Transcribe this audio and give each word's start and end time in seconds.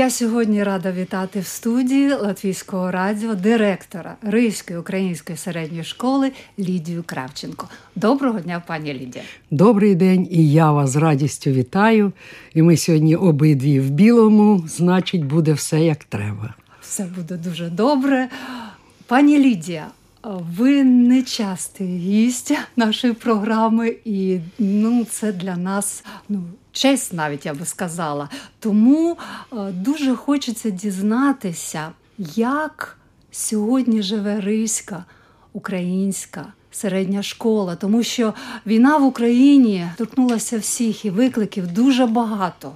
Я 0.00 0.10
сьогодні 0.10 0.64
рада 0.64 0.92
вітати 0.92 1.40
в 1.40 1.46
студії 1.46 2.12
Латвійського 2.12 2.90
радіо 2.90 3.34
директора 3.34 4.16
Ризької 4.22 4.78
української 4.78 5.38
середньої 5.38 5.84
школи 5.84 6.32
Лідію 6.58 7.02
Кравченко. 7.06 7.68
Доброго 7.96 8.40
дня, 8.40 8.62
пані 8.66 8.94
Лідія. 8.94 9.24
Добрий 9.50 9.94
день, 9.94 10.28
і 10.30 10.52
я 10.52 10.72
вас 10.72 10.90
з 10.90 10.96
радістю 10.96 11.50
вітаю. 11.50 12.12
І 12.54 12.62
ми 12.62 12.76
сьогодні 12.76 13.16
обидві 13.16 13.80
в 13.80 13.90
білому, 13.90 14.64
значить, 14.68 15.24
буде 15.24 15.52
все 15.52 15.80
як 15.80 16.04
треба. 16.04 16.54
Все 16.80 17.04
буде 17.16 17.36
дуже 17.36 17.70
добре. 17.70 18.28
Пані 19.06 19.38
Лідія, 19.38 19.86
ви 20.56 20.84
не 20.84 21.22
частий 21.22 21.98
гість 21.98 22.52
нашої 22.76 23.12
програми, 23.12 23.96
і 24.04 24.38
ну, 24.58 25.04
це 25.10 25.32
для 25.32 25.56
нас 25.56 26.04
ну, 26.28 26.42
честь, 26.72 27.12
навіть 27.12 27.46
я 27.46 27.54
би 27.54 27.66
сказала. 27.66 28.28
Тому 28.58 29.16
е, 29.52 29.56
дуже 29.72 30.16
хочеться 30.16 30.70
дізнатися, 30.70 31.90
як 32.36 32.98
сьогодні 33.30 34.02
живе 34.02 34.40
Риська 34.40 35.04
українська. 35.52 36.52
Середня 36.72 37.22
школа, 37.22 37.76
тому 37.76 38.02
що 38.02 38.34
війна 38.66 38.96
в 38.96 39.04
Україні 39.04 39.86
торкнулася 39.96 40.58
всіх 40.58 41.04
і 41.04 41.10
викликів 41.10 41.66
дуже 41.66 42.06
багато. 42.06 42.72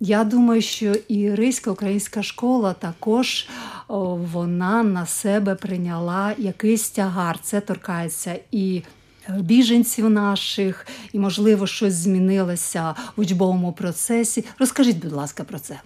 Я 0.00 0.24
думаю, 0.24 0.62
що 0.62 0.94
і 1.08 1.34
Ризька 1.34 1.70
українська 1.70 2.22
школа 2.22 2.72
також 2.72 3.48
о, 3.88 4.16
вона 4.16 4.82
на 4.82 5.06
себе 5.06 5.54
прийняла 5.54 6.34
якийсь 6.38 6.90
тягар. 6.90 7.38
Це 7.42 7.60
торкається 7.60 8.38
і 8.50 8.82
біженців 9.28 10.10
наших, 10.10 10.86
і, 11.12 11.18
можливо, 11.18 11.66
щось 11.66 11.94
змінилося 11.94 12.94
в 13.16 13.20
учбовому 13.20 13.72
процесі. 13.72 14.44
Розкажіть, 14.58 14.98
будь 15.02 15.12
ласка, 15.12 15.44
про 15.44 15.58
це. 15.58 15.80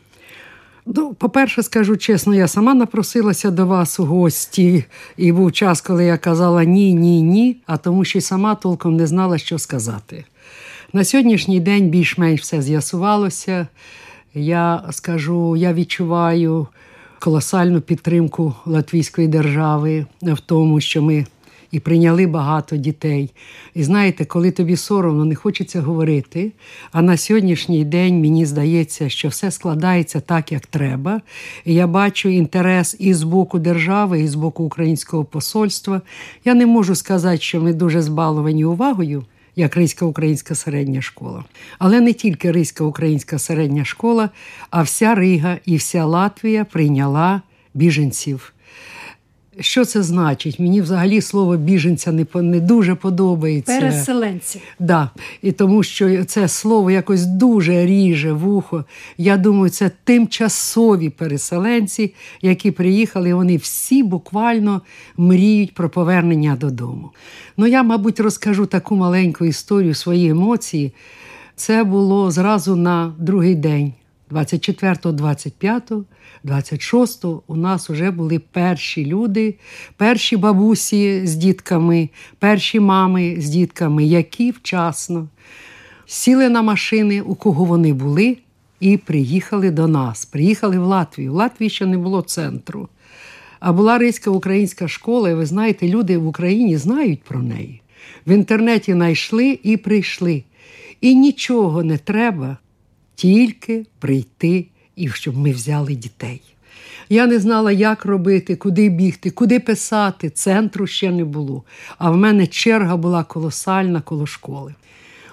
Ну, 0.87 1.15
по-перше, 1.15 1.63
скажу 1.63 1.97
чесно, 1.97 2.35
я 2.35 2.49
сама 2.49 2.75
напросилася 2.75 3.51
до 3.51 3.67
вас 3.67 4.01
у 4.01 4.05
гості, 4.05 4.85
і 5.17 5.33
був 5.33 5.53
час, 5.53 5.81
коли 5.81 6.05
я 6.05 6.19
казала 6.19 6.65
ні, 6.65 6.95
ні, 6.95 7.23
ні, 7.23 7.57
а 7.67 7.77
тому 7.77 8.05
що 8.05 8.19
й 8.19 8.21
сама 8.21 8.55
толком 8.55 8.97
не 8.97 9.07
знала, 9.07 9.39
що 9.39 9.59
сказати. 9.59 10.25
На 10.93 11.05
сьогоднішній 11.05 11.61
день 11.61 11.89
більш-менш 11.89 12.41
все 12.41 12.63
з'ясувалося. 12.63 13.67
Я 14.35 14.85
скажу, 14.91 15.57
я 15.57 15.73
відчуваю 15.73 16.67
колосальну 17.19 17.81
підтримку 17.81 18.55
Латвійської 18.67 19.29
держави 19.29 20.07
в 20.23 20.41
тому, 20.41 20.81
що 20.81 21.03
ми 21.03 21.27
і 21.73 21.81
прийняли 21.81 22.27
багато 22.27 22.77
дітей. 22.77 23.31
І 23.75 23.83
знаєте, 23.83 24.25
коли 24.25 24.51
тобі 24.51 24.77
соромно, 24.77 25.25
не 25.25 25.35
хочеться 25.35 25.81
говорити. 25.81 26.53
А 26.93 27.03
на 27.03 27.17
сьогоднішній 27.17 27.85
день 27.85 28.21
мені 28.21 28.47
здається, 28.47 29.09
що 29.09 29.29
все 29.29 29.51
складається 29.51 30.21
так, 30.21 30.53
як 30.53 30.67
треба. 30.67 31.21
І 31.65 31.75
я 31.75 31.87
бачу 31.87 32.29
інтерес 32.29 32.97
і 32.99 33.15
з 33.15 33.23
боку 33.23 33.59
держави, 33.59 34.21
і 34.21 34.29
з 34.29 34.35
боку 34.35 34.65
українського 34.65 35.25
посольства. 35.25 36.01
Я 36.45 36.55
не 36.55 36.67
можу 36.67 36.95
сказати, 36.95 37.41
що 37.41 37.61
ми 37.61 37.73
дуже 37.73 38.03
збаловані 38.03 38.65
увагою. 38.65 39.25
Як 39.57 39.77
Ризька 39.77 40.07
українська 40.07 40.55
середня 40.55 41.03
школа. 41.03 41.45
Але 41.79 42.01
не 42.01 42.13
тільки 42.13 42.53
Ризька 42.53 42.85
українська 42.85 43.39
середня 43.39 43.85
школа, 43.85 44.31
а 44.71 44.83
вся 44.83 45.15
Рига 45.15 45.59
і 45.67 45.77
вся 45.77 46.05
Латвія 46.05 46.65
прийняла 46.65 47.43
біженців. 47.75 48.53
Що 49.61 49.85
це 49.85 50.03
значить? 50.03 50.59
Мені 50.59 50.81
взагалі 50.81 51.21
слово 51.21 51.57
біженця 51.57 52.13
не 52.13 52.27
не 52.35 52.61
дуже 52.61 52.95
подобається. 52.95 53.81
Переселенці. 53.81 54.61
Да. 54.79 55.11
І 55.43 55.53
тому 55.53 55.83
що 55.83 56.25
це 56.25 56.49
слово 56.49 56.91
якось 56.91 57.27
дуже 57.27 57.87
ріже 57.87 58.33
вухо. 58.33 58.85
Я 59.19 59.37
думаю, 59.37 59.71
це 59.71 59.91
тимчасові 60.05 61.11
переселенці, 61.11 62.15
які 62.43 62.71
приїхали, 62.71 63.35
вони 63.35 63.57
всі 63.57 64.03
буквально 64.03 64.83
мріють 65.17 65.75
про 65.75 65.91
повернення 65.91 66.57
додому. 66.61 67.11
Ну, 67.57 67.67
я, 67.67 67.83
мабуть, 67.83 68.21
розкажу 68.21 68.67
таку 68.67 68.97
маленьку 68.97 69.45
історію, 69.45 69.95
свої 69.95 70.29
емоції. 70.29 70.93
Це 71.57 71.85
було 71.85 72.31
зразу 72.31 72.77
на 72.77 73.15
другий 73.19 73.55
день. 73.55 73.93
24, 74.33 75.13
25, 75.13 75.93
26 76.43 77.25
у 77.47 77.57
нас 77.57 77.91
вже 77.91 78.11
були 78.11 78.39
перші 78.39 79.07
люди, 79.07 79.55
перші 79.97 80.37
бабусі 80.37 81.27
з 81.27 81.35
дітками, 81.35 82.09
перші 82.39 82.81
мами 82.81 83.37
з 83.39 83.49
дітками, 83.49 84.05
які 84.05 84.51
вчасно 84.51 85.29
сіли 86.07 86.49
на 86.49 86.63
машини, 86.63 87.21
у 87.21 87.35
кого 87.35 87.65
вони 87.65 87.93
були, 87.93 88.37
і 88.81 88.97
приїхали 88.97 89.71
до 89.71 89.89
нас. 89.89 90.25
Приїхали 90.25 90.79
в 90.79 90.85
Латвію. 90.85 91.33
В 91.33 91.35
Латвії 91.35 91.71
ще 91.71 91.87
не 91.87 91.99
було 91.99 92.23
центру. 92.23 92.89
А 93.61 93.73
була 93.73 93.99
Ризька 93.99 94.31
українська 94.31 94.89
школа, 94.89 95.31
і 95.31 95.35
ви 95.35 95.47
знаєте, 95.47 95.89
люди 95.89 96.19
в 96.19 96.27
Україні 96.27 96.77
знають 96.77 97.23
про 97.23 97.43
неї. 97.43 97.83
В 98.27 98.33
інтернеті 98.33 98.93
знайшли 98.93 99.59
і 99.63 99.77
прийшли. 99.77 100.45
І 101.01 101.15
нічого 101.15 101.83
не 101.83 101.99
треба 101.99 102.57
тільки 103.23 103.87
прийти 103.99 104.67
і 104.97 105.09
щоб 105.09 105.37
ми 105.37 105.53
взяли 105.53 105.95
дітей. 105.95 106.41
Я 107.09 107.27
не 107.27 107.39
знала, 107.39 107.73
як 107.73 108.05
робити, 108.05 108.57
куди 108.57 108.89
бігти, 108.89 109.31
куди 109.31 109.61
писати. 109.61 110.31
Центру 110.31 110.87
ще 110.87 111.11
не 111.11 111.25
було. 111.25 111.65
А 111.99 112.11
в 112.11 112.17
мене 112.17 112.47
черга 112.47 112.97
була 112.97 113.25
колосальна 113.25 114.01
коло 114.01 114.27
школи. 114.27 114.75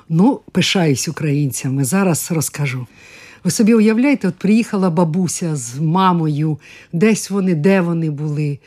Ну, 0.09 0.39
пишаюсь 0.51 1.07
українцями, 1.07 1.83
зараз 1.83 2.31
розкажу. 2.31 2.87
Ви 3.43 3.51
собі 3.51 3.73
уявляєте, 3.73 4.27
от 4.27 4.35
приїхала 4.35 4.89
бабуся 4.89 5.55
з 5.55 5.79
мамою, 5.79 6.59
десь 6.93 7.29
вони, 7.29 7.55
де 7.55 7.81
вони 7.81 8.09
були. 8.09 8.59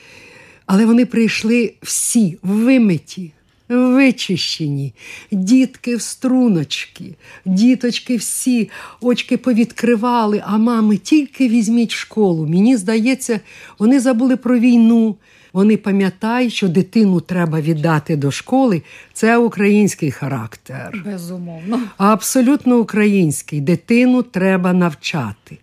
Але 0.66 0.86
вони 0.86 1.06
прийшли 1.06 1.74
всі 1.82 2.38
вимиті, 2.42 3.32
вичищені, 3.76 4.94
дітки 5.32 5.96
в 5.96 6.02
струночки, 6.02 7.04
діточки 7.44 8.16
всі 8.16 8.70
очки 9.00 9.36
повідкривали, 9.36 10.42
а 10.46 10.58
мами 10.58 10.96
тільки 10.96 11.48
візьміть 11.48 11.92
школу. 11.92 12.46
Мені 12.46 12.76
здається, 12.76 13.40
вони 13.78 14.00
забули 14.00 14.36
про 14.36 14.58
війну. 14.58 15.16
Вони 15.52 15.76
пам'ятають, 15.76 16.52
що 16.52 16.68
дитину 16.68 17.20
треба 17.20 17.60
віддати 17.60 18.16
до 18.16 18.30
школи. 18.30 18.82
Це 19.12 19.36
український 19.36 20.10
характер. 20.10 21.02
Безумовно. 21.06 21.80
Абсолютно 21.96 22.78
український. 22.78 23.60
Дитину 23.60 24.22
треба 24.22 24.72
навчати. 24.72 25.58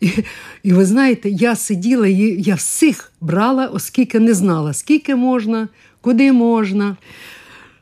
І 0.00 0.10
і 0.62 0.72
ви 0.72 0.84
знаєте, 0.84 1.30
я 1.30 1.56
сиділа, 1.56 2.06
я 2.38 2.54
всіх 2.54 3.12
брала, 3.20 3.66
оскільки 3.66 4.20
не 4.20 4.34
знала, 4.34 4.72
скільки 4.72 5.14
можна, 5.16 5.68
куди 6.00 6.32
можна. 6.32 6.96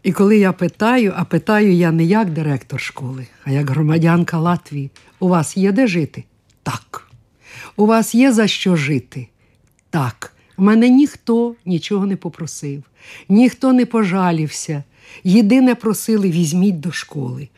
І 0.03 0.13
коли 0.13 0.39
я 0.39 0.53
питаю, 0.53 1.13
а 1.17 1.25
питаю 1.25 1.73
я 1.73 1.93
не 1.93 2.05
як 2.05 2.31
директор 2.31 2.81
школи, 2.81 3.27
а 3.45 3.51
як 3.51 3.71
громадянка 3.71 4.39
Латвії, 4.39 4.91
у 5.21 5.29
вас 5.29 5.57
є 5.57 5.73
де 5.73 5.87
жити? 5.87 6.25
Так. 6.63 7.09
У 7.77 7.87
вас 7.87 8.15
є 8.15 8.33
за 8.33 8.47
що 8.47 8.77
жити? 8.77 9.29
Так. 9.91 10.35
У 10.57 10.63
мене 10.63 10.89
ніхто 10.89 11.55
нічого 11.67 12.07
не 12.07 12.17
попросив, 12.17 12.83
ніхто 13.29 13.73
не 13.73 13.87
пожалівся. 13.87 14.83
Єдине 15.25 15.75
просили 15.75 16.31
візьміть 16.31 16.81
до 16.81 16.93
школи. 16.93 17.49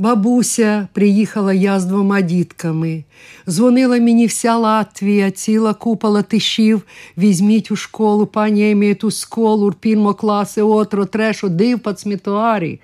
Бабуся 0.00 0.88
приїхала 0.92 1.52
я 1.52 1.80
з 1.80 1.84
двома 1.84 2.20
дітками. 2.20 3.04
Дзвонила 3.48 3.98
мені 3.98 4.26
вся 4.26 4.56
Латвія, 4.56 5.30
ціла 5.30 5.74
купа 5.74 6.08
латишів. 6.08 6.82
Візьміть 7.18 7.70
у 7.70 7.76
школу, 7.76 8.26
пані 8.26 8.70
Емія, 8.70 8.94
ту 8.94 9.10
школу, 9.10 9.72
пільмо 9.80 10.14
класи, 10.14 10.62
отро, 10.62 11.04
трешо, 11.04 11.48
див 11.48 11.80
пацмітуарі. 11.80 12.80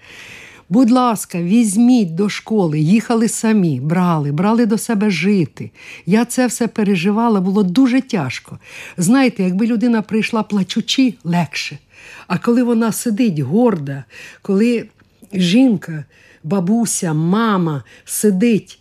Будь 0.69 0.91
ласка, 0.91 1.43
візьміть 1.43 2.15
до 2.15 2.29
школи, 2.29 2.81
їхали 2.81 3.29
самі, 3.29 3.81
брали, 3.81 4.33
брали 4.33 4.67
до 4.67 4.79
себе 4.79 5.11
жити. 5.11 5.71
Я 6.07 6.25
це 6.25 6.47
все 6.47 6.67
переживала, 6.67 7.41
було 7.41 7.63
дуже 7.63 8.01
тяжко. 8.01 8.59
Знаєте, 8.97 9.43
якби 9.43 9.67
людина 9.67 10.03
прийшла 10.03 10.43
плачучи, 10.43 11.15
легше. 11.25 11.79
А 12.27 12.39
коли 12.39 12.63
вона 12.63 12.93
сидить 12.93 13.39
горда, 13.39 14.05
коли 14.43 14.87
жінка, 15.33 16.05
бабуся, 16.45 17.13
мама 17.13 17.85
сидить 18.05 18.79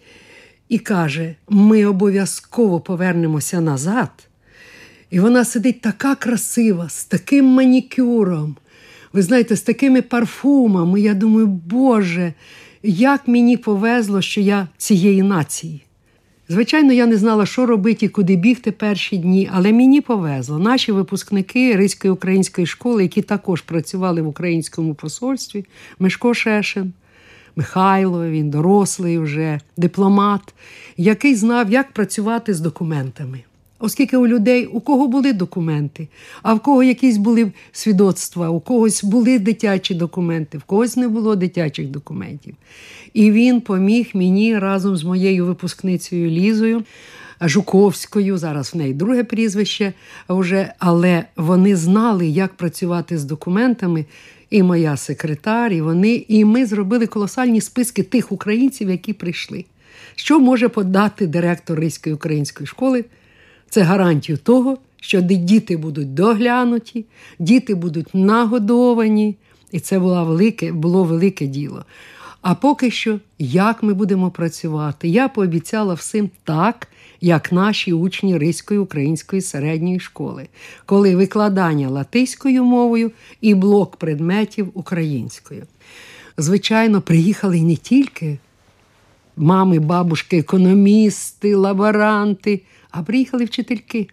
і 0.70 0.80
каже: 0.80 1.36
ми 1.50 1.86
обов'язково 1.86 2.80
повернемося 2.80 3.62
назад. 3.62 4.10
І 5.10 5.20
вона 5.20 5.46
сидить 5.46 5.82
така 5.82 6.16
красива, 6.16 6.90
з 6.90 7.06
таким 7.06 7.46
манікюром. 7.46 8.56
Ви 9.14 9.22
знаєте, 9.22 9.56
з 9.56 9.62
такими 9.62 10.02
парфумами. 10.02 11.02
Я 11.02 11.14
думаю, 11.14 11.48
Боже, 11.48 12.34
як 12.84 13.28
мені 13.28 13.58
повезло, 13.58 14.22
що 14.22 14.42
я 14.42 14.68
цієї 14.78 15.22
нації. 15.22 15.82
Звичайно, 16.50 16.94
я 16.94 17.06
не 17.06 17.18
знала, 17.18 17.46
що 17.46 17.66
робити 17.66 18.06
і 18.06 18.10
куди 18.10 18.36
бігти 18.36 18.72
перші 18.72 19.18
дні, 19.18 19.50
але 19.54 19.74
мені 19.74 20.02
повезло. 20.02 20.60
Наші 20.60 20.92
випускники 20.92 21.76
Ризької 21.76 22.14
української 22.14 22.68
школи, 22.68 23.04
які 23.04 23.22
також 23.22 23.62
працювали 23.62 24.22
в 24.22 24.28
українському 24.28 24.94
посольстві, 24.94 25.66
Мишко 26.00 26.34
Шешин, 26.34 26.94
Михайло, 27.56 28.30
він 28.30 28.50
дорослий 28.50 29.20
вже, 29.20 29.60
дипломат, 29.78 30.54
який 30.98 31.36
знав, 31.36 31.72
як 31.72 31.92
працювати 31.92 32.54
з 32.54 32.60
документами. 32.60 33.40
Оскільки 33.80 34.18
у 34.18 34.28
людей, 34.28 34.66
у 34.66 34.80
кого 34.80 35.08
були 35.08 35.34
документи, 35.34 36.08
а 36.42 36.54
в 36.54 36.60
кого 36.60 36.84
якісь 36.84 37.18
були 37.18 37.52
свідоцтва, 37.72 38.50
у 38.50 38.60
когось 38.60 39.04
були 39.04 39.40
дитячі 39.40 39.96
документи, 39.96 40.58
в 40.58 40.64
когось 40.64 40.98
не 40.98 41.08
було 41.08 41.36
дитячих 41.36 41.88
документів. 41.88 42.56
І 43.14 43.32
він 43.32 43.62
поміг 43.62 44.10
мені 44.14 44.60
разом 44.60 44.98
з 44.98 45.04
моєю 45.04 45.46
випускницею 45.46 46.30
Лізою 46.30 46.84
Жуковською, 47.42 48.38
зараз 48.38 48.74
в 48.74 48.78
неї 48.78 48.94
друге 48.94 49.24
прізвище, 49.24 49.94
вже, 50.30 50.74
але 50.80 51.24
вони 51.36 51.76
знали, 51.76 52.28
як 52.28 52.54
працювати 52.54 53.18
з 53.18 53.26
документами. 53.26 54.06
І 54.54 54.64
моя 54.64 54.98
секретар, 54.98 55.74
і 55.74 55.82
вони, 55.82 56.26
і 56.28 56.46
ми 56.46 56.66
зробили 56.66 57.08
колосальні 57.08 57.62
списки 57.62 58.04
тих 58.04 58.32
українців, 58.32 58.90
які 58.90 59.14
прийшли. 59.14 59.66
Що 60.16 60.40
може 60.40 60.70
подати 60.70 61.28
директор 61.28 61.80
Ризької 61.80 62.16
української 62.16 62.68
школи? 62.68 63.06
Це 63.70 63.82
гарантію 63.82 64.38
того, 64.38 64.78
що 65.02 65.22
діти 65.22 65.78
будуть 65.78 66.14
доглянуті, 66.14 67.06
діти 67.40 67.76
будуть 67.76 68.08
нагодовані, 68.14 69.36
і 69.72 69.80
це 69.80 70.00
було 70.00 70.26
велике, 70.26 70.72
було 70.72 71.04
велике 71.04 71.48
діло. 71.48 71.86
А 72.42 72.56
поки 72.56 72.92
що, 72.92 73.20
як 73.40 73.84
ми 73.84 73.94
будемо 73.94 74.32
працювати, 74.32 75.08
я 75.08 75.28
пообіцяла 75.28 75.94
всім 75.94 76.30
так, 76.44 76.88
як 77.24 77.52
наші 77.52 77.94
учні 77.94 78.38
Ризької 78.38 78.80
української 78.80 79.42
середньої 79.42 80.00
школи, 80.00 80.48
коли 80.86 81.16
викладання 81.16 81.90
латиською 81.90 82.64
мовою 82.64 83.12
і 83.42 83.56
блок 83.56 83.96
предметів 83.96 84.72
українською. 84.74 85.64
Звичайно, 86.38 87.02
приїхали 87.02 87.62
не 87.62 87.76
тільки 87.76 88.38
мами, 89.38 89.80
бабушки, 89.80 90.38
економісти, 90.38 91.56
лаборанти, 91.56 92.62
а 92.92 93.04
приїхали 93.04 93.46
вчительки. 93.46 94.08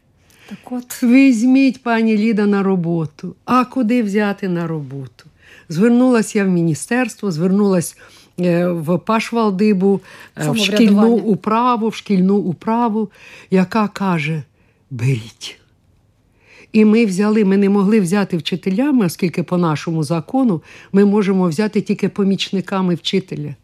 Так 0.48 0.72
от. 0.72 1.02
Візьміть 1.02 1.82
пані 1.82 2.16
Ліда 2.16 2.46
на 2.46 2.62
роботу. 2.62 3.34
А 3.44 3.64
куди 3.64 4.02
взяти 4.02 4.48
на 4.48 4.66
роботу? 4.66 5.24
Звернулася 5.68 6.38
я 6.38 6.44
в 6.44 6.48
міністерство, 6.48 7.30
звернулася 7.30 7.94
в 8.72 8.98
Пашвалдибу, 8.98 10.00
в 10.36 10.56
шкільну 10.56 11.10
управу, 11.12 11.88
в 11.88 11.94
шкільну 11.94 12.36
управу, 12.36 13.10
яка 13.50 13.88
каже: 13.88 14.42
беріть. 14.90 15.60
І 16.72 16.84
ми 16.84 17.06
взяли, 17.06 17.44
ми 17.44 17.56
не 17.56 17.68
могли 17.68 18.00
взяти 18.00 18.36
вчителями, 18.36 19.06
оскільки 19.06 19.42
по 19.42 19.58
нашому 19.58 20.04
закону 20.04 20.62
ми 20.92 21.04
можемо 21.04 21.48
взяти 21.48 21.80
тільки 21.80 22.08
помічниками 22.08 22.94
вчителя. 22.94 23.54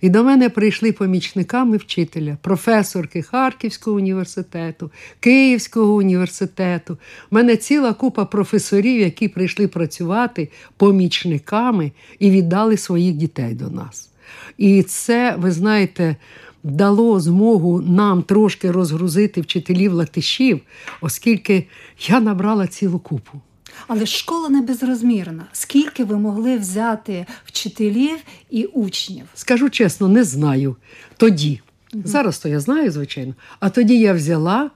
І 0.00 0.08
до 0.08 0.24
мене 0.24 0.48
прийшли 0.48 0.92
помічниками 0.92 1.76
вчителя, 1.76 2.36
професорки 2.42 3.22
Харківського 3.22 3.96
університету, 3.96 4.90
Київського 5.20 5.94
університету. 5.94 6.98
У 7.30 7.34
мене 7.34 7.56
ціла 7.56 7.92
купа 7.92 8.24
професорів, 8.24 9.00
які 9.00 9.28
прийшли 9.28 9.68
працювати 9.68 10.48
помічниками 10.76 11.92
і 12.18 12.30
віддали 12.30 12.76
своїх 12.76 13.14
дітей 13.14 13.54
до 13.54 13.70
нас. 13.70 14.09
І 14.58 14.82
це, 14.82 15.36
ви 15.38 15.50
знаєте, 15.50 16.16
дало 16.62 17.20
змогу 17.20 17.80
нам 17.80 18.22
трошки 18.22 18.70
розгрузити 18.70 19.40
вчителів 19.40 19.92
латишів, 19.92 20.60
оскільки 21.00 21.66
я 22.08 22.20
набрала 22.20 22.66
цілу 22.66 22.98
купу. 22.98 23.40
Але 23.86 24.06
школа 24.06 24.48
не 24.48 24.60
безрозмірна. 24.60 25.46
Скільки 25.52 26.04
ви 26.04 26.18
могли 26.18 26.58
взяти 26.58 27.26
вчителів 27.44 28.18
і 28.50 28.64
учнів? 28.64 29.24
Скажу 29.34 29.70
чесно, 29.70 30.08
не 30.08 30.24
знаю 30.24 30.76
тоді. 31.16 31.60
Угу. 31.94 32.02
Зараз 32.06 32.38
то 32.38 32.48
я 32.48 32.60
знаю, 32.60 32.90
звичайно. 32.90 33.34
А 33.60 33.70
тоді 33.70 33.98
я 33.98 34.12
взяла, 34.12 34.70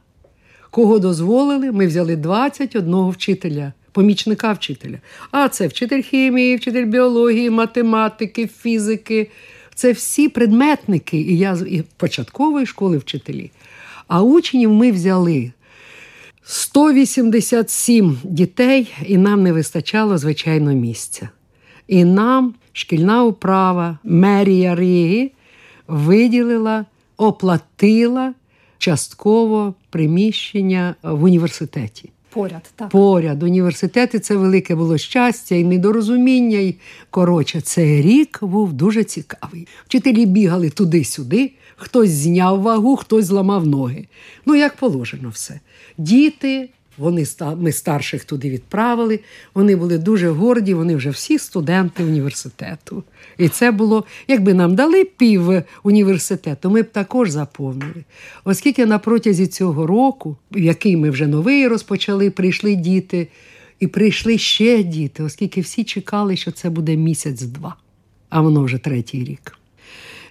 кого 0.71 0.99
дозволили, 0.99 1.73
ми 1.73 1.87
взяли 1.87 2.17
21 2.17 3.09
вчителя, 3.09 3.73
помічника 3.94 4.52
вчителя. 4.52 4.99
А 5.31 5.49
це 5.49 5.67
вчитель 5.67 6.02
хімії, 6.02 6.56
вчитель 6.56 6.85
біології, 6.87 7.50
математики, 7.50 8.46
фізики. 8.46 9.31
Це 9.75 9.93
всі 9.93 10.29
предметники, 10.29 11.17
і 11.17 11.38
я 11.38 11.58
і 11.67 11.82
початкової 11.96 12.67
школи 12.67 12.99
вчителі. 12.99 13.50
А 14.08 14.23
учнів 14.23 14.73
ми 14.73 14.93
взяли 14.93 15.52
187 16.43 18.19
дітей, 18.25 18.94
і 19.06 19.17
нам 19.17 19.43
не 19.43 19.52
вистачало, 19.52 20.19
звичайно, 20.19 20.72
місця. 20.72 21.29
І 21.89 22.05
нам 22.05 22.55
шкільна 22.72 23.24
управа, 23.24 23.98
мерія 24.05 24.74
Риги 24.74 25.31
виділила, 25.89 26.84
оплатила 27.17 28.34
частково 28.79 29.74
приміщення 29.91 30.94
в 31.03 31.24
університеті. 31.24 32.10
Поряд, 32.34 32.70
так. 32.76 32.88
Поряд. 32.88 33.43
Університети 33.43 34.19
це 34.19 34.36
велике 34.36 34.74
було 34.74 34.98
щастя 34.98 35.55
і 35.55 35.64
недорозуміння. 35.64 36.58
І, 36.58 36.74
Коротше, 37.10 37.60
цей 37.60 38.03
рік 38.03 38.38
був 38.43 38.72
дуже 38.72 39.05
цікавий. 39.05 39.69
Вчителі 39.86 40.26
бігали 40.26 40.70
туди-сюди, 40.70 41.53
хтось 41.76 42.10
зняв 42.10 42.62
вагу, 42.62 42.96
хтось 42.96 43.24
зламав 43.24 43.67
ноги. 43.67 44.06
Ну, 44.46 44.55
як 44.55 44.76
положено, 44.76 45.29
все. 45.29 45.60
Діти, 45.98 46.69
вони 46.98 47.27
ми 47.56 47.72
старших 47.72 48.24
туди 48.24 48.51
відправили. 48.51 49.20
Вони 49.55 49.77
були 49.77 49.98
дуже 49.98 50.31
горді, 50.31 50.74
вони 50.74 50.96
вже 50.96 51.10
всі 51.10 51.39
студенти 51.39 52.05
університету. 52.05 53.03
І 53.39 53.48
це 53.48 53.70
було, 53.70 54.05
якби 54.29 54.55
нам 54.55 54.74
дали 54.74 55.05
пів 55.05 55.63
університету, 55.82 56.70
ми 56.70 56.82
б 56.82 56.91
також 56.91 57.31
заповнили. 57.31 58.05
Оскільки 58.44 58.86
на 58.86 58.98
протязі 58.98 59.46
цього 59.46 59.86
року, 59.86 60.36
який 60.51 60.96
ми 60.96 61.10
вже 61.10 61.27
новий 61.27 61.69
розпочали, 61.69 62.31
прийшли 62.31 62.74
діти, 62.74 63.29
і 63.81 63.86
прийшли 63.86 64.39
ще 64.39 64.82
діти, 64.82 65.22
оскільки 65.22 65.60
всі 65.60 65.84
чекали, 65.84 66.36
що 66.36 66.53
це 66.53 66.70
буде 66.70 66.96
місяць-два, 66.96 67.77
а 68.29 68.41
воно 68.41 68.65
вже 68.65 68.79
третій 68.79 69.24
рік. 69.24 69.58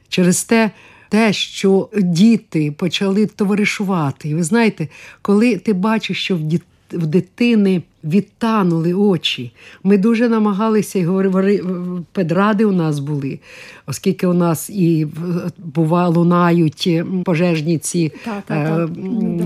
Через 0.10 0.43
те 0.43 0.72
те, 1.13 1.34
що 1.34 1.89
діти 1.98 2.72
почали 2.72 3.25
товаришувати. 3.25 4.29
І 4.29 4.36
ви 4.36 4.43
знаєте, 4.43 4.88
коли 5.22 5.58
ти 5.58 5.74
бачиш, 5.74 6.24
що 6.24 6.36
в 6.36 6.39
дітей 6.39 6.67
в 6.94 7.08
дитини 7.08 7.82
відтанули 8.04 8.94
очі. 8.94 9.52
Ми 9.84 9.98
дуже 9.98 10.30
намагалися 10.30 11.00
і 11.00 11.06
говорили, 11.06 11.64
педради 12.12 12.66
у 12.66 12.72
нас 12.72 13.00
були, 13.00 13.40
оскільки 13.86 14.28
у 14.28 14.34
нас 14.34 14.70
і 14.70 15.08
бува, 15.58 16.08
лунають 16.08 16.90
пожежні 17.26 17.78
ці 17.78 18.10
так, 18.26 18.44
так, 18.46 18.68
так. 18.68 18.90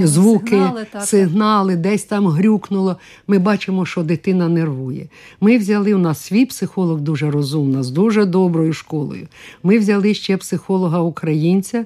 Е, 0.01 0.07
звуки, 0.07 0.49
сигнали, 0.49 0.85
сигнали, 1.01 1.75
десь 1.75 2.03
там 2.03 2.27
грюкнуло. 2.27 2.97
Ми 3.27 3.39
бачимо, 3.39 3.85
що 3.85 4.03
дитина 4.03 4.47
нервує. 4.47 5.07
Ми 5.41 5.57
взяли 5.57 5.93
у 5.93 5.97
нас 5.97 6.21
свій 6.21 6.45
психолог 6.45 6.99
дуже 6.99 7.31
розумна, 7.31 7.83
з 7.83 7.89
дуже 7.91 8.25
доброю 8.25 8.73
школою. 8.73 9.27
Ми 9.63 9.79
взяли 9.79 10.13
ще 10.13 10.37
психолога 10.37 10.99
українця 10.99 11.85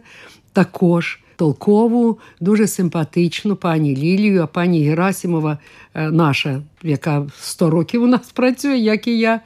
також 0.53 1.19
толкову, 1.41 2.19
дуже 2.39 2.67
симпатичну 2.67 3.55
пані 3.55 3.95
Лілію, 3.95 4.43
а 4.43 4.47
пані 4.47 4.83
Герасимова, 4.83 5.57
е, 5.93 6.11
наша, 6.11 6.61
яка 6.83 7.27
100 7.39 7.69
років 7.69 8.03
у 8.03 8.07
нас 8.07 8.31
працює, 8.31 8.77
як 8.77 9.07
і 9.07 9.19
я. 9.19 9.41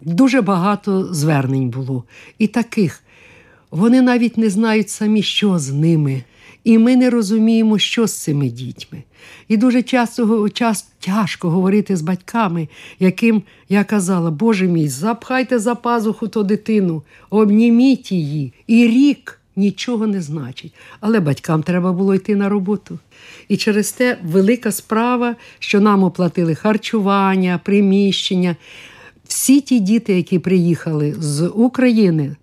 Дуже 0.00 0.40
багато 0.40 1.14
звернень 1.14 1.68
було. 1.68 2.04
І 2.38 2.46
таких. 2.46 3.02
Вони 3.70 4.02
навіть 4.02 4.38
не 4.38 4.50
знають 4.50 4.90
самі, 4.90 5.22
що 5.22 5.58
з 5.58 5.72
ними. 5.72 6.22
І 6.64 6.78
ми 6.78 6.96
не 6.96 7.10
розуміємо, 7.10 7.78
що 7.78 8.06
з 8.06 8.22
цими 8.22 8.48
дітьми. 8.48 9.02
І 9.48 9.56
дуже 9.56 9.82
часто 9.82 10.48
час 10.48 10.88
тяжко 11.00 11.50
говорити 11.50 11.96
з 11.96 12.02
батьками, 12.02 12.68
яким 12.98 13.42
я 13.68 13.84
казала, 13.84 14.30
Боже 14.30 14.66
мій, 14.66 14.88
запхайте 14.88 15.58
за 15.58 15.74
пазуху 15.74 16.28
ту 16.28 16.42
дитину, 16.42 17.02
обніміть 17.30 18.12
її. 18.12 18.52
І 18.66 18.86
рік 18.86 19.39
нічого 19.60 20.06
не 20.06 20.22
значить. 20.22 20.74
Але 21.00 21.20
батькам 21.20 21.62
треба 21.62 21.92
було 21.92 22.14
йти 22.14 22.36
на 22.36 22.48
роботу. 22.48 22.98
І 23.48 23.56
через 23.56 23.92
те 23.92 24.18
велика 24.22 24.72
справа, 24.72 25.36
що 25.58 25.80
нам 25.80 26.04
оплатили 26.04 26.54
харчування, 26.54 27.60
приміщення. 27.64 28.56
Всі 29.24 29.60
ті 29.60 29.80
діти, 29.80 30.16
які 30.16 30.38
приїхали 30.38 31.14
з 31.18 31.48
України, 31.48 32.36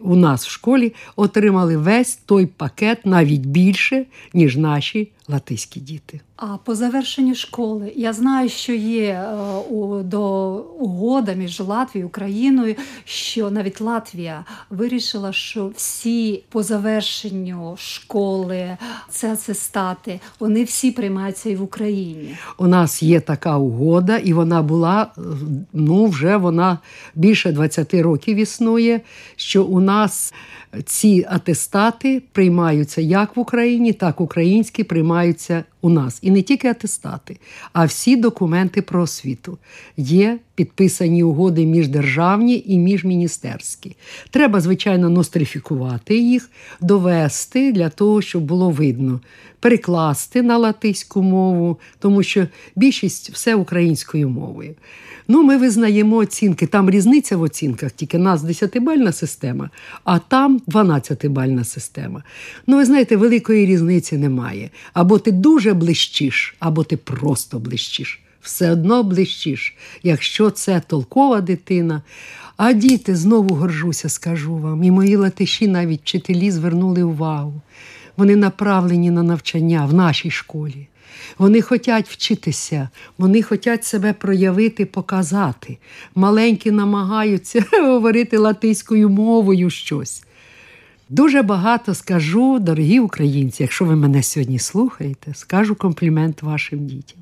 у 0.00 0.16
нас 0.16 0.46
в 0.46 0.50
школі, 0.50 0.94
отримали 1.16 1.76
весь 1.76 2.16
той 2.16 2.46
пакет 2.46 3.06
навіть 3.06 3.46
більше, 3.46 4.04
ніж 4.34 4.56
наші 4.56 5.08
латиські 5.28 5.80
діти. 5.80 6.20
А 6.36 6.46
по 6.56 6.74
завершенню 6.74 7.34
школи 7.34 7.92
я 7.96 8.12
знаю, 8.12 8.48
що 8.48 8.72
є 8.72 9.08
е, 9.08 9.34
у, 9.70 10.02
до 10.02 10.52
угода 10.78 11.32
між 11.32 11.60
Латвією 11.60 12.06
і 12.06 12.08
Україною, 12.08 12.74
що 13.04 13.50
навіть 13.50 13.80
Латвія 13.80 14.44
вирішила, 14.70 15.32
що 15.32 15.70
всі 15.76 16.42
по 16.48 16.62
завершенню 16.62 17.74
школи 17.78 18.76
це 19.10 19.32
атестати, 19.32 20.20
вони 20.40 20.64
всі 20.64 20.90
приймаються 20.90 21.50
і 21.50 21.56
в 21.56 21.62
Україні. 21.62 22.36
У 22.58 22.66
нас 22.66 23.02
є 23.02 23.20
така 23.20 23.56
угода, 23.56 24.16
і 24.16 24.32
вона 24.32 24.62
була 24.62 25.12
ну 25.72 26.06
вже 26.06 26.36
вона 26.36 26.78
більше 27.14 27.52
20 27.52 27.94
років 27.94 28.36
існує. 28.36 29.00
Що 29.36 29.64
у 29.64 29.80
нас 29.80 30.34
ці 30.84 31.26
атестати 31.28 32.22
приймаються 32.32 33.00
як 33.00 33.36
в 33.36 33.40
Україні, 33.40 33.92
так 33.92 34.20
українські 34.20 34.84
приймаються 34.84 35.64
у 35.80 35.90
нас. 35.90 36.18
І 36.22 36.30
не 36.30 36.42
тільки 36.42 36.68
атестати, 36.68 37.38
а 37.72 37.84
всі 37.84 38.16
документи 38.16 38.82
про 38.82 39.02
освіту. 39.02 39.58
Є 39.96 40.38
підписані 40.54 41.22
угоди 41.22 41.66
міждержавні 41.66 42.64
і 42.66 42.78
міжміністерські. 42.78 43.96
Треба, 44.30 44.60
звичайно, 44.60 45.10
нострифікувати 45.10 46.18
їх, 46.18 46.50
довести 46.80 47.72
для 47.72 47.88
того, 47.88 48.22
щоб 48.22 48.42
було 48.42 48.70
видно, 48.70 49.20
перекласти 49.60 50.42
на 50.42 50.56
латиську 50.56 51.22
мову, 51.22 51.78
тому 51.98 52.22
що 52.22 52.46
більшість 52.76 53.30
все 53.30 53.54
українською 53.54 54.28
мовою. 54.28 54.74
Ну, 55.28 55.42
ми 55.42 55.56
визнаємо 55.56 56.16
оцінки. 56.16 56.66
Там 56.66 56.90
різниця 56.90 57.36
в 57.36 57.42
оцінках, 57.42 57.92
тільки 57.92 58.18
нас 58.18 58.42
10-бальна 58.42 59.12
система, 59.12 59.70
а 60.04 60.18
там 60.18 60.60
12-бальна 60.68 61.64
система. 61.64 62.22
Ну, 62.66 62.76
ви 62.76 62.84
знаєте, 62.84 63.16
великої 63.16 63.66
різниці 63.66 64.16
немає. 64.18 64.70
Або 64.92 65.18
ти 65.18 65.32
дуже 65.32 65.74
блищиш, 65.74 66.54
або 66.58 66.84
ти 66.84 66.96
просто 66.96 67.58
блищиш. 67.58 68.20
Все 68.40 68.72
одно 68.72 69.02
блищиш, 69.02 69.76
якщо 70.02 70.50
це 70.50 70.82
толкова 70.86 71.40
дитина. 71.40 72.02
А 72.56 72.72
діти 72.72 73.16
знову 73.16 73.54
горжуся, 73.54 74.08
скажу 74.08 74.56
вам. 74.56 74.84
І 74.84 74.90
мої 74.90 75.16
латиші 75.16 75.68
навіть 75.68 76.00
вчителі 76.00 76.50
звернули 76.50 77.02
увагу. 77.02 77.60
Вони 78.16 78.36
направлені 78.36 79.10
на 79.10 79.22
навчання 79.22 79.86
в 79.86 79.94
нашій 79.94 80.30
школі. 80.30 80.88
Вони 81.38 81.62
хочуть 81.62 82.08
вчитися, 82.08 82.88
вони 83.18 83.42
хочуть 83.42 83.84
себе 83.84 84.12
проявити, 84.12 84.86
показати. 84.86 85.78
Маленькі 86.14 86.70
намагаються 86.70 87.64
говорити 87.72 88.38
латиською 88.38 89.08
мовою 89.08 89.70
щось. 89.70 90.22
Дуже 91.08 91.42
багато 91.42 91.94
скажу, 91.94 92.58
дорогі 92.58 93.00
українці, 93.00 93.62
якщо 93.62 93.84
ви 93.84 93.96
мене 93.96 94.22
сьогодні 94.22 94.58
слухаєте, 94.58 95.34
скажу 95.34 95.74
комплімент 95.74 96.42
вашим 96.42 96.86
дітям. 96.86 97.18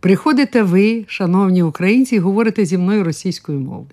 Приходите 0.00 0.62
ви, 0.62 1.04
шановні 1.08 1.62
українці, 1.62 2.16
і 2.16 2.18
говорите 2.18 2.64
зі 2.64 2.78
мною 2.78 3.04
російською 3.04 3.60
мовою. 3.60 3.86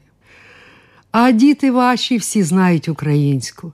А 1.11 1.31
діти 1.31 1.71
ваші 1.71 2.17
всі 2.17 2.43
знають 2.43 2.89
українську. 2.89 3.73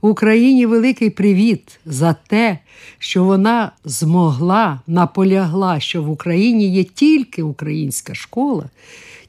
Україні 0.00 0.66
великий 0.66 1.10
привіт 1.10 1.80
за 1.86 2.12
те, 2.26 2.58
що 2.98 3.24
вона 3.24 3.72
змогла, 3.84 4.80
наполягла, 4.86 5.80
що 5.80 6.02
в 6.02 6.10
Україні 6.10 6.74
є 6.74 6.84
тільки 6.84 7.42
українська 7.42 8.14
школа, 8.14 8.70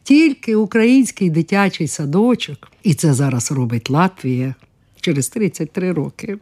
тільки 0.04 0.56
український 0.56 1.30
дитячий 1.30 1.88
садочок. 1.88 2.72
І 2.84 2.94
це 2.94 3.14
зараз 3.14 3.52
робить 3.52 3.90
Латвія 3.90 4.56
через 5.02 5.30
33 5.30 5.92
роки. 5.92 6.38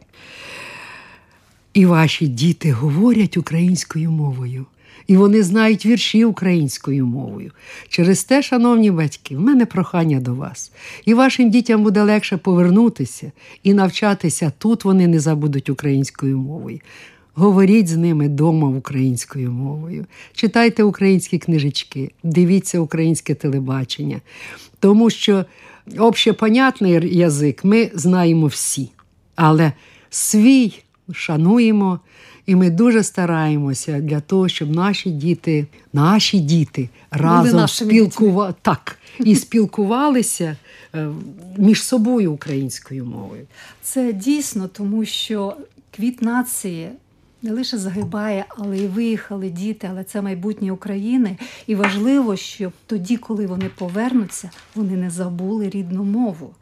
І 1.74 1.86
ваші 1.86 2.26
діти 2.26 2.72
говорять 2.72 3.36
українською 3.36 4.10
мовою. 4.10 4.66
І 5.06 5.16
вони 5.16 5.42
знають 5.42 5.86
вірші 5.86 6.24
українською 6.24 7.06
мовою. 7.06 7.52
Через 7.88 8.24
те, 8.24 8.42
шановні 8.42 8.90
батьки, 8.90 9.36
в 9.36 9.40
мене 9.40 9.66
прохання 9.66 10.20
до 10.20 10.34
вас. 10.34 10.72
І 11.04 11.14
вашим 11.14 11.50
дітям 11.50 11.82
буде 11.82 12.02
легше 12.02 12.36
повернутися 12.36 13.32
і 13.62 13.74
навчатися 13.74 14.52
тут 14.58 14.84
вони 14.84 15.06
не 15.06 15.20
забудуть 15.20 15.70
українською 15.70 16.38
мовою. 16.38 16.80
Говоріть 17.38 17.88
з 17.88 17.96
ними 17.96 18.26
вдома 18.26 18.68
українською 18.68 19.52
мовою, 19.52 20.06
читайте 20.34 20.82
українські 20.82 21.38
книжечки, 21.38 22.10
дивіться 22.22 22.80
українське 22.80 23.34
телебачення, 23.34 24.20
тому 24.80 25.10
що 25.10 25.44
общепонятний 25.98 27.16
язик 27.16 27.64
ми 27.64 27.90
знаємо 27.94 28.46
всі, 28.46 28.90
але 29.34 29.72
свій 30.10 30.72
шануємо. 31.12 32.00
І 32.46 32.56
ми 32.56 32.70
дуже 32.70 33.02
стараємося 33.02 34.00
для 34.00 34.20
того, 34.20 34.48
щоб 34.48 34.70
наші 34.70 35.10
діти, 35.10 35.66
наші 35.92 36.38
діти 36.38 36.88
разом 37.10 37.68
спілкували 37.68 38.54
так 38.62 38.98
і 39.18 39.36
спілкувалися 39.36 40.56
е, 40.94 41.08
між 41.56 41.82
собою 41.82 42.32
українською 42.32 43.04
мовою. 43.04 43.46
Це 43.82 44.12
дійсно, 44.12 44.68
тому 44.68 45.04
що 45.04 45.56
квіт 45.96 46.22
нації. 46.22 46.88
Не 47.42 47.52
лише 47.52 47.78
загибає, 47.78 48.44
але 48.48 48.78
й 48.78 48.86
виїхали 48.86 49.50
діти, 49.50 49.88
але 49.90 50.04
це 50.04 50.22
майбутнє 50.22 50.72
України. 50.72 51.38
І 51.66 51.74
важливо, 51.74 52.36
щоб 52.36 52.72
тоді, 52.86 53.16
коли 53.16 53.46
вони 53.46 53.70
повернуться, 53.78 54.50
вони 54.74 54.96
не 54.96 55.10
забули 55.10 55.70
рідну 55.70 56.04
мову. 56.04 56.54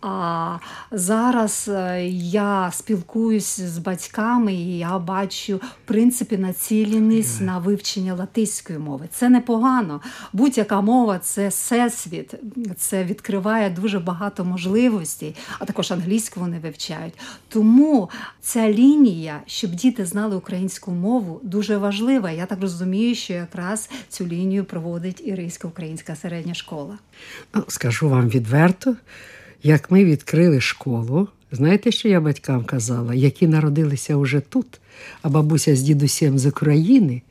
А 0.00 0.58
зараз 0.90 1.68
е, 1.68 2.06
я 2.08 2.70
спілкуюсь 2.72 3.60
з 3.60 3.78
батьками, 3.78 4.54
і 4.54 4.78
я 4.78 4.98
бачу 4.98 5.56
в 5.56 5.88
принципі 5.88 6.38
націленість 6.38 7.40
на 7.40 7.58
вивчення 7.58 8.14
латиської 8.14 8.78
мови. 8.78 9.08
Це 9.12 9.28
непогано. 9.28 10.00
Будь-яка 10.32 10.80
мова 10.80 11.18
це 11.18 11.48
всесвіт, 11.48 12.34
це 12.76 13.04
відкриває 13.04 13.70
дуже 13.70 13.98
багато 13.98 14.44
можливостей, 14.44 15.36
а 15.58 15.64
також 15.64 15.92
англійську 15.92 16.40
вони 16.40 16.58
вивчають. 16.58 17.14
Тому 17.48 18.10
ця 18.40 18.72
лінія, 18.72 19.40
щоб 19.46 19.70
діти 19.70 20.06
знали 20.06 20.36
українську 20.36 20.90
мову, 20.90 21.40
дуже 21.42 21.76
важлива. 21.76 22.30
Я 22.30 22.46
так 22.46 22.60
розумію, 22.60 23.14
що 23.14 23.32
якраз 23.32 23.90
цю 24.08 24.26
лінію 24.26 24.64
проводить 24.64 25.26
Ірийська 25.26 25.68
українська 25.68 26.16
середня 26.16 26.54
школа. 26.54 26.98
Ну, 27.54 27.64
скажу 27.68 28.08
вам 28.08 28.28
відверто 28.28 28.96
як 29.62 29.90
ми 29.90 30.04
відкрили 30.04 30.60
школу, 30.60 31.28
знаєте, 31.52 31.92
що 31.92 32.08
я 32.08 32.20
батькам 32.20 32.64
казала, 32.64 33.14
які 33.14 33.46
народилися 33.46 34.16
вже 34.16 34.40
тут, 34.40 34.80
а 35.22 35.28
бабуся 35.28 35.76
з 35.76 35.82
дідусем 35.82 36.38
з 36.38 36.46
України, 36.46 37.22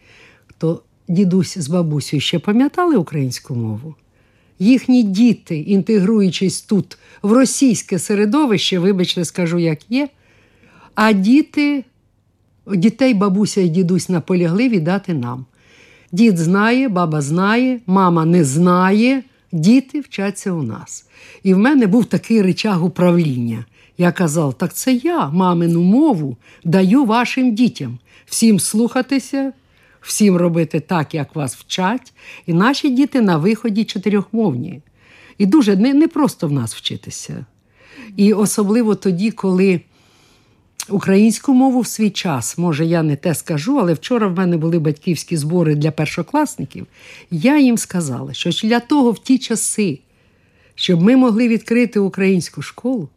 то 0.57 0.81
дідусь 1.07 1.57
з 1.57 1.67
бабусею 1.67 2.21
ще 2.21 2.39
пам'ятали 2.39 2.97
українську 2.97 3.55
мову? 3.55 3.95
Їхні 4.59 5.03
діти, 5.03 5.59
інтегруючись 5.59 6.61
тут 6.61 6.97
в 7.21 7.31
російське 7.31 7.99
середовище, 7.99 8.79
вибачте, 8.79 9.25
скажу, 9.25 9.59
як 9.59 9.91
є, 9.91 10.09
а 10.95 11.13
діти, 11.13 11.83
дітей 12.67 13.13
бабуся 13.13 13.61
і 13.61 13.69
дідусь 13.69 14.09
наполягли 14.09 14.69
віддати 14.69 15.13
нам. 15.13 15.45
Дід 16.11 16.37
знає, 16.37 16.89
баба 16.89 17.21
знає, 17.21 17.79
мама 17.87 18.25
не 18.25 18.43
знає. 18.43 19.23
Діти 19.51 19.99
вчаться 19.99 20.51
у 20.51 20.63
нас. 20.63 21.05
І 21.43 21.53
в 21.53 21.57
мене 21.57 21.87
був 21.87 22.05
такий 22.05 22.41
речаг 22.41 22.85
управління. 22.85 23.65
Я 23.97 24.11
казав, 24.11 24.53
так 24.53 24.73
це 24.73 24.93
я, 24.93 25.29
мамину 25.29 25.81
мову, 25.81 26.37
даю 26.63 27.05
вашим 27.05 27.55
дітям 27.55 27.99
всім 28.25 28.59
слухатися, 28.59 29.53
всім 30.01 30.35
робити 30.35 30.79
так, 30.79 31.13
як 31.13 31.35
вас 31.35 31.55
вчать. 31.55 32.13
І 32.45 32.53
наші 32.53 32.89
діти 32.89 33.21
на 33.21 33.37
виході 33.37 33.83
чотирьохмовні. 33.83 34.81
І 35.37 35.45
дуже 35.45 35.75
не, 35.75 35.93
не 35.93 36.07
просто 36.07 36.47
в 36.47 36.51
нас 36.51 36.75
вчитися. 36.75 37.45
І 38.17 38.33
особливо 38.33 38.95
тоді, 38.95 39.31
коли 39.31 39.81
Українську 40.89 41.53
мову 41.53 41.81
в 41.81 41.87
свій 41.87 42.09
час, 42.09 42.57
може, 42.57 42.85
я 42.85 43.03
не 43.03 43.15
те 43.15 43.35
скажу, 43.35 43.79
але 43.79 43.93
вчора 43.93 44.27
в 44.27 44.37
мене 44.37 44.57
були 44.57 44.79
батьківські 44.79 45.37
збори 45.37 45.75
для 45.75 45.91
першокласників. 45.91 46.87
Я 47.31 47.59
їм 47.59 47.77
сказала, 47.77 48.33
що 48.33 48.67
для 48.67 48.79
того 48.79 49.11
в 49.11 49.19
ті 49.19 49.37
часи, 49.37 49.99
щоб 50.75 51.01
ми 51.01 51.15
могли 51.15 51.47
відкрити 51.47 51.99
українську 51.99 52.61
школу, 52.61 53.09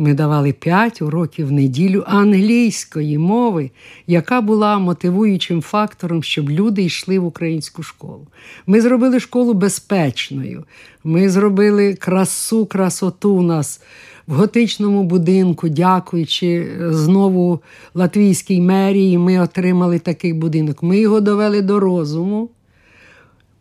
ми 0.00 0.14
давали 0.14 0.52
5 0.52 1.02
уроків 1.02 1.46
в 1.46 1.52
неділю 1.52 2.04
англійської 2.06 3.18
мови, 3.18 3.70
яка 4.06 4.40
була 4.40 4.78
мотивуючим 4.78 5.62
фактором, 5.62 6.22
щоб 6.22 6.50
люди 6.50 6.82
йшли 6.82 7.18
в 7.18 7.24
українську 7.24 7.82
школу. 7.82 8.26
Ми 8.66 8.80
зробили 8.80 9.20
школу 9.20 9.54
безпечною. 9.54 10.64
Ми 11.04 11.30
зробили 11.30 11.94
красу, 11.94 12.66
красоту 12.66 13.34
у 13.34 13.42
нас 13.42 13.80
в 14.30 14.34
готичному 14.34 15.04
будинку, 15.04 15.68
дякуючи 15.68 16.68
знову 16.80 17.60
латвійській 17.94 18.60
мерії, 18.60 19.18
ми 19.18 19.38
отримали 19.38 19.98
такий 19.98 20.32
будинок. 20.32 20.82
Ми 20.82 20.98
його 20.98 21.20
довели 21.20 21.62
до 21.62 21.80
розуму. 21.80 22.48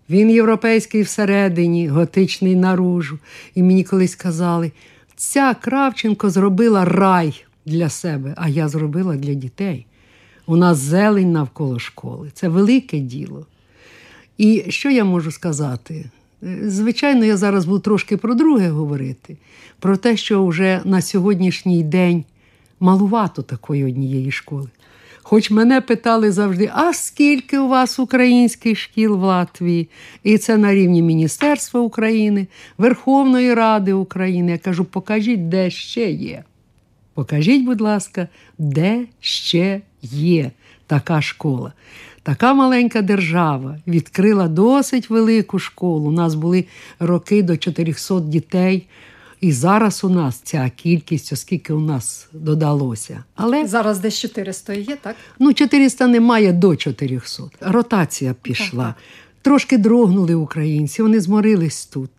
Він 0.10 0.30
європейський 0.30 1.02
всередині, 1.02 1.88
готичний 1.88 2.56
наружу. 2.56 3.20
І 3.56 3.64
мені 3.64 3.84
колись 3.84 4.16
казали, 4.16 4.72
ця 5.16 5.54
Кравченко 5.54 6.30
зробила 6.30 6.86
рай 6.86 7.46
для 7.66 7.90
себе, 7.90 8.34
а 8.38 8.50
я 8.50 8.68
зробила 8.68 9.16
для 9.16 9.34
дітей. 9.34 9.86
У 10.46 10.56
нас 10.56 10.78
зелень 10.78 11.32
навколо 11.32 11.80
школи. 11.80 12.30
Це 12.34 12.48
велике 12.48 13.00
діло. 13.00 13.46
І 14.38 14.64
що 14.70 14.90
я 14.90 15.06
можу 15.06 15.32
сказати? 15.32 16.06
Звичайно, 16.64 17.26
я 17.26 17.38
зараз 17.38 17.66
буду 17.66 17.80
трошки 17.80 18.18
про 18.18 18.34
друге 18.34 18.70
говорити, 18.70 19.38
про 19.80 19.98
те, 19.98 20.18
що 20.18 20.46
вже 20.46 20.82
на 20.86 21.02
сьогоднішній 21.02 21.84
день 21.84 22.24
малувато 22.80 23.42
такої 23.42 23.86
однієї 23.86 24.32
школи. 24.32 24.70
Хоч 25.24 25.52
мене 25.52 25.82
питали 25.82 26.32
завжди, 26.32 26.72
а 26.74 26.94
скільки 26.94 27.60
у 27.60 27.68
вас 27.68 28.00
українських 28.00 28.80
шкіл 28.80 29.16
в 29.16 29.24
Латвії? 29.24 29.90
І 30.24 30.38
це 30.38 30.58
на 30.58 30.74
рівні 30.74 31.02
Міністерства 31.02 31.82
України, 31.82 32.48
Верховної 32.78 33.54
Ради 33.54 33.94
України. 33.94 34.52
Я 34.52 34.58
кажу, 34.58 34.86
покажіть, 34.86 35.50
де 35.50 35.70
ще 35.70 36.12
є. 36.12 36.44
Покажіть, 37.14 37.66
будь 37.66 37.82
ласка, 37.82 38.28
де 38.58 39.06
ще 39.20 39.82
є 40.02 40.52
така 40.88 41.22
школа. 41.22 41.74
Така 42.24 42.54
маленька 42.54 43.02
держава 43.02 43.78
відкрила 43.88 44.48
досить 44.48 45.10
велику 45.10 45.60
школу. 45.60 46.10
У 46.10 46.12
нас 46.12 46.36
були 46.36 46.66
роки 47.00 47.44
до 47.44 47.58
400 47.58 48.20
дітей. 48.20 48.88
І 49.42 49.52
зараз 49.52 50.04
у 50.04 50.10
нас 50.10 50.42
ця 50.44 50.72
кількість, 50.76 51.34
оскільки 51.34 51.74
у 51.74 51.80
нас 51.80 52.28
додалося. 52.34 53.24
Але 53.36 53.68
зараз 53.68 54.00
десь 54.00 54.20
400 54.20 54.74
є, 54.74 54.96
так? 55.02 55.16
Ну, 55.40 55.54
400 55.54 56.08
немає 56.08 56.54
до 56.54 56.76
400. 56.76 57.44
Ротація 57.62 58.36
пішла. 58.42 58.86
Так. 58.86 58.96
Трошки 59.42 59.78
дрогнули 59.78 60.36
українці, 60.36 61.02
вони 61.02 61.20
зморились 61.20 61.86
тут. 61.86 62.10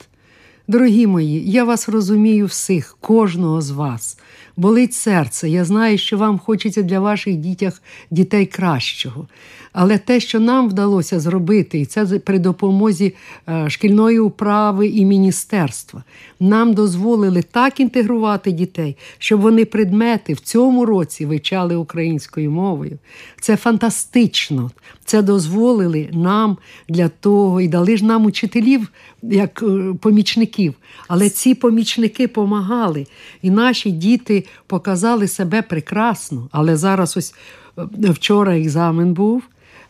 Дорогі 0.69 1.07
мої, 1.07 1.51
я 1.51 1.65
вас 1.65 1.89
розумію 1.89 2.47
всіх, 2.47 2.97
кожного 3.01 3.61
з 3.61 3.71
вас. 3.71 4.19
Болить 4.57 4.95
серце. 4.95 5.49
Я 5.49 5.65
знаю, 5.65 5.99
що 5.99 6.19
вам 6.19 6.39
хочеться 6.39 6.83
для 6.83 7.01
ваших 7.01 7.37
дітях 7.37 7.83
дітей 8.11 8.47
кращого. 8.47 9.27
Але 9.73 9.99
те, 9.99 10.21
що 10.21 10.41
нам 10.41 10.69
вдалося 10.69 11.21
зробити, 11.21 11.81
і 11.81 11.87
це 11.87 12.07
при 12.07 12.39
допомозі 12.39 13.15
е, 13.49 13.71
шкільної 13.71 14.19
управи 14.19 14.87
і 14.87 15.05
міністерства, 15.05 16.05
нам 16.41 16.75
дозволили 16.75 17.43
так 17.43 17.81
інтегрувати 17.81 18.53
дітей, 18.53 18.97
щоб 19.19 19.41
вони 19.41 19.65
предмети 19.65 20.33
в 20.35 20.41
цьому 20.41 20.85
році 20.85 21.27
вивчали 21.27 21.77
українською 21.77 22.51
мовою. 22.51 22.99
Це 23.41 23.57
фантастично. 23.57 24.71
Це 25.05 25.23
дозволили 25.23 26.09
нам 26.13 26.59
для 26.89 27.09
того 27.09 27.61
і 27.61 27.69
дали 27.69 27.97
ж 27.97 28.05
нам 28.05 28.25
учителів 28.25 28.89
як 29.23 29.63
е, 29.63 29.95
помічників. 30.01 30.75
Але 31.09 31.29
ці 31.29 31.55
помічники 31.55 32.29
помагали, 32.29 33.07
і 33.43 33.51
наші 33.51 33.91
діти 33.91 34.45
показали 34.67 35.29
себе 35.29 35.63
прекрасно. 35.63 36.49
Але 36.53 36.77
зараз 36.77 37.17
ось 37.17 37.35
е, 37.79 38.11
вчора 38.11 38.59
екзамен 38.59 39.15
був. 39.15 39.43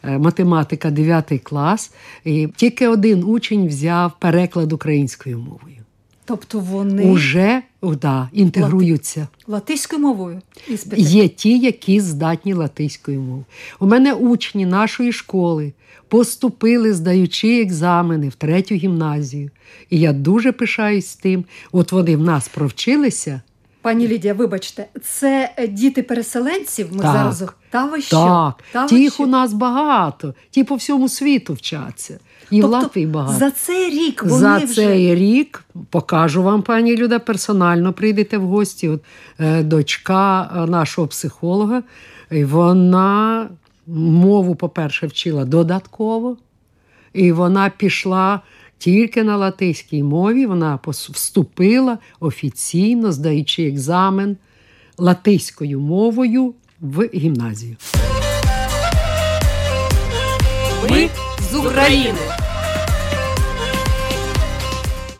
Е, 0.04 0.18
математика 0.18 0.90
9 0.90 1.40
клас, 1.42 1.92
і 2.24 2.48
тільки 2.56 2.88
один 2.88 3.24
учень 3.24 3.68
взяв 3.68 4.12
переклад 4.18 4.72
українською 4.72 5.38
мовою. 5.38 5.76
Тобто 6.24 6.58
вони 6.58 7.10
Уже 7.10 7.62
да, 7.82 8.28
інтегруються 8.32 9.28
латиською 9.46 10.02
мовою. 10.02 10.40
Іспити. 10.68 11.02
Є 11.02 11.28
ті, 11.28 11.58
які 11.58 12.00
здатні 12.00 12.52
латиською 12.52 13.20
мовою. 13.20 13.44
У 13.80 13.86
мене 13.86 14.12
учні 14.12 14.66
нашої 14.66 15.12
школи 15.12 15.72
поступили, 16.08 16.94
здаючи 16.94 17.62
екзамени 17.62 18.28
в 18.28 18.34
третю 18.34 18.74
гімназію. 18.74 19.50
І 19.90 20.00
я 20.00 20.12
дуже 20.12 20.52
пишаюсь 20.52 21.16
тим. 21.16 21.44
От 21.72 21.92
вони 21.92 22.16
в 22.16 22.20
нас 22.20 22.48
провчилися. 22.48 23.40
Пані 23.82 24.08
Лідія, 24.08 24.34
вибачте, 24.34 24.86
це 25.02 25.54
діти 25.68 26.02
переселенців. 26.02 26.88
Ми 26.92 27.02
так, 27.02 27.12
зараз 27.12 27.44
та 27.70 27.84
ви 27.84 28.02
що? 28.02 28.16
Так, 28.16 28.64
та 28.72 28.86
ті 28.86 29.00
їх 29.00 29.20
у 29.20 29.26
нас 29.26 29.52
багато, 29.52 30.34
ті 30.50 30.64
по 30.64 30.74
всьому 30.74 31.08
світу 31.08 31.54
вчаться. 31.54 32.18
І 32.50 32.60
тобто, 32.60 32.78
в 32.78 32.82
Латвії 32.82 33.06
багато. 33.06 33.38
За 33.38 33.50
цей 33.50 33.90
рік 33.90 34.22
вони 34.22 34.38
за 34.38 34.56
вже... 34.56 34.74
цей 34.74 35.14
рік 35.14 35.64
покажу 35.90 36.42
вам, 36.42 36.62
пані 36.62 36.96
Люда, 36.96 37.18
персонально 37.18 37.92
прийдете 37.92 38.38
в 38.38 38.46
гості. 38.46 38.88
От, 38.88 39.00
е, 39.38 39.62
Дочка 39.62 40.50
нашого 40.68 41.08
психолога, 41.08 41.82
і 42.30 42.44
вона 42.44 43.48
мову, 43.86 44.54
по-перше, 44.54 45.06
вчила 45.06 45.44
додатково, 45.44 46.36
і 47.12 47.32
вона 47.32 47.70
пішла. 47.76 48.40
Тільки 48.80 49.22
на 49.22 49.36
латиській 49.36 50.02
мові 50.02 50.46
вона 50.46 50.78
вступила 50.86 51.98
офіційно, 52.20 53.12
здаючи 53.12 53.68
екзамен 53.68 54.36
латиською 54.98 55.80
мовою 55.80 56.54
в 56.80 57.08
гімназію. 57.14 57.76
Ми 60.90 61.08
з 61.50 61.54
України. 61.54 62.18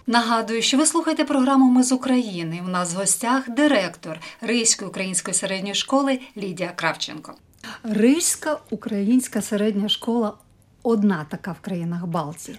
Нагадую, 0.07 0.63
що 0.63 0.79
ви 0.79 0.87
слухаєте 0.87 1.25
програму 1.25 1.71
Ми 1.71 1.83
з 1.83 1.93
України. 1.93 2.63
У 2.67 2.69
нас 2.69 2.95
в 2.95 2.97
гостях 2.97 3.51
директор 3.51 4.19
Рийської 4.41 4.89
української 4.89 5.35
середньої 5.35 5.75
школи 5.75 6.21
Лідія 6.37 6.73
Кравченко. 6.77 7.35
Ризька 7.83 8.59
українська 8.71 9.43
середня 9.43 9.89
школа 9.89 10.35
одна 10.83 11.27
така 11.31 11.53
в 11.53 11.61
країнах 11.61 12.07
Балтії. 12.07 12.59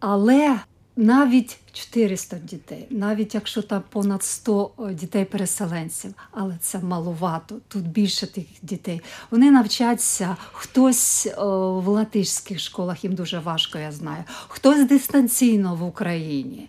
Але 0.00 0.60
навіть 0.96 1.58
400 1.72 2.36
дітей, 2.38 2.86
навіть 2.90 3.34
якщо 3.34 3.62
там 3.62 3.82
понад 3.90 4.22
100 4.22 4.70
дітей-переселенців, 4.92 6.14
але 6.30 6.56
це 6.60 6.78
маловато, 6.78 7.56
тут 7.68 7.88
більше 7.88 8.26
тих 8.26 8.44
дітей. 8.62 9.00
Вони 9.30 9.50
навчаться 9.50 10.36
хтось 10.52 11.26
в 11.36 11.88
латишських 11.88 12.60
школах, 12.60 13.04
їм 13.04 13.14
дуже 13.14 13.38
важко, 13.38 13.78
я 13.78 13.92
знаю, 13.92 14.24
хтось 14.48 14.88
дистанційно 14.88 15.74
в 15.74 15.82
Україні. 15.82 16.68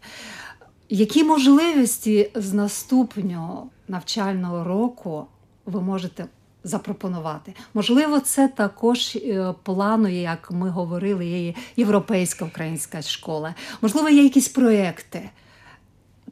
Які 0.89 1.23
можливості 1.23 2.31
з 2.35 2.53
наступного 2.53 3.69
навчального 3.87 4.63
року 4.63 5.27
ви 5.65 5.81
можете 5.81 6.25
запропонувати. 6.67 7.53
Можливо, 7.73 8.19
це 8.19 8.47
також 8.47 9.15
е, 9.15 9.53
планує, 9.63 10.21
як 10.21 10.51
ми 10.51 10.69
говорили, 10.69 11.25
є 11.25 11.53
європейська 11.77 12.45
українська 12.45 13.01
школа. 13.01 13.55
Можливо, 13.81 14.09
є 14.09 14.23
якісь 14.23 14.47
проекти. 14.47 15.29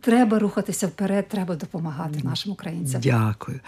Треба 0.01 0.39
рухатися 0.39 0.87
вперед, 0.87 1.27
треба 1.27 1.55
допомагати 1.55 2.19
нашим 2.23 2.51
українцям. 2.51 3.01
Дякую. 3.01 3.59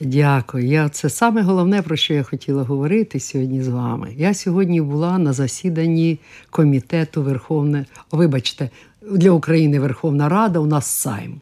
Дякую. 0.00 0.66
Я 0.66 0.88
Це 0.88 1.10
саме 1.10 1.42
головне, 1.42 1.82
про 1.82 1.96
що 1.96 2.14
я 2.14 2.22
хотіла 2.22 2.62
говорити 2.62 3.20
сьогодні 3.20 3.62
з 3.62 3.68
вами. 3.68 4.14
Я 4.16 4.34
сьогодні 4.34 4.80
була 4.80 5.18
на 5.18 5.32
засіданні 5.32 6.18
комітету 6.50 7.22
Верховне, 7.22 7.86
вибачте, 8.12 8.70
для 9.10 9.30
України 9.30 9.80
Верховна 9.80 10.28
Рада, 10.28 10.58
у 10.58 10.66
нас 10.66 10.86
Сайм. 10.86 11.40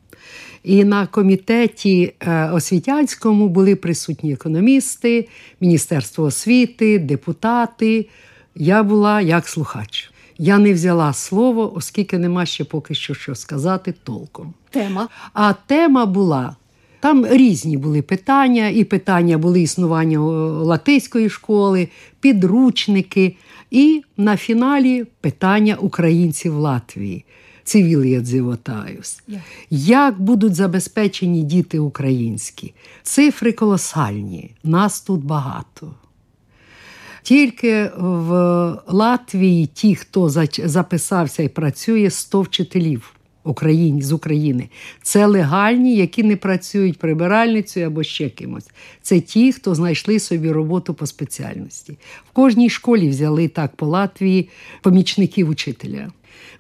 І 0.63 0.85
на 0.85 1.07
комітеті 1.07 2.13
е, 2.21 2.51
освітянському 2.51 3.49
були 3.49 3.77
присутні 3.77 4.33
економісти, 4.33 5.29
Міністерство 5.61 6.25
освіти, 6.25 6.99
депутати. 6.99 8.07
Я 8.55 8.83
була 8.83 9.21
як 9.21 9.49
слухач. 9.49 10.11
Я 10.39 10.59
не 10.59 10.73
взяла 10.73 11.13
слово, 11.13 11.77
оскільки 11.77 12.19
нема 12.19 12.47
ще 12.47 12.65
поки 12.65 12.95
що 12.95 13.15
що 13.15 13.35
сказати 13.35 13.95
толком. 14.05 14.55
Тема. 14.71 15.09
А 15.33 15.53
тема 15.53 16.07
була. 16.07 16.57
Там 17.01 17.27
різні 17.27 17.77
були 17.77 18.03
питання, 18.03 18.69
і 18.69 18.85
питання 18.85 19.39
були 19.39 19.61
існування 19.61 20.21
латиської 20.21 21.31
школи, 21.31 21.89
підручники, 22.21 23.37
і 23.71 24.03
на 24.17 24.37
фіналі 24.37 25.05
питання 25.21 25.77
українців 25.81 26.55
Латвії. 26.55 27.25
Цивілі 27.71 28.11
я 28.11 28.21
Як? 28.21 29.23
Як 29.71 30.21
будуть 30.21 30.55
забезпечені 30.55 31.43
діти 31.43 31.79
українські? 31.79 32.75
Цифри 33.03 33.53
колосальні, 33.53 34.51
нас 34.65 35.01
тут 35.01 35.25
багато. 35.25 35.95
Тільки 37.23 37.91
в 37.97 38.33
Латвії 38.87 39.67
ті, 39.67 39.95
хто 39.95 40.29
записався 40.65 41.43
і 41.43 41.49
працює, 41.49 42.11
100 42.11 42.41
вчителів 42.41 43.13
Україні, 43.45 44.03
з 44.03 44.13
України. 44.13 44.69
Це 45.03 45.27
легальні, 45.27 45.97
які 45.97 46.23
не 46.23 46.37
працюють 46.37 46.99
прибиральницею 46.99 47.87
або 47.87 48.03
ще 48.03 48.29
кимось. 48.29 48.71
Це 49.03 49.21
ті, 49.21 49.53
хто 49.53 49.75
знайшли 49.75 50.19
собі 50.19 50.51
роботу 50.51 50.95
по 50.95 51.07
спеціальності. 51.07 51.99
В 52.29 52.31
кожній 52.33 52.71
школі 52.71 53.09
взяли 53.09 53.49
так 53.49 53.77
по 53.77 53.87
Латвії 53.87 54.49
помічників 54.83 55.49
учителя. 55.49 56.11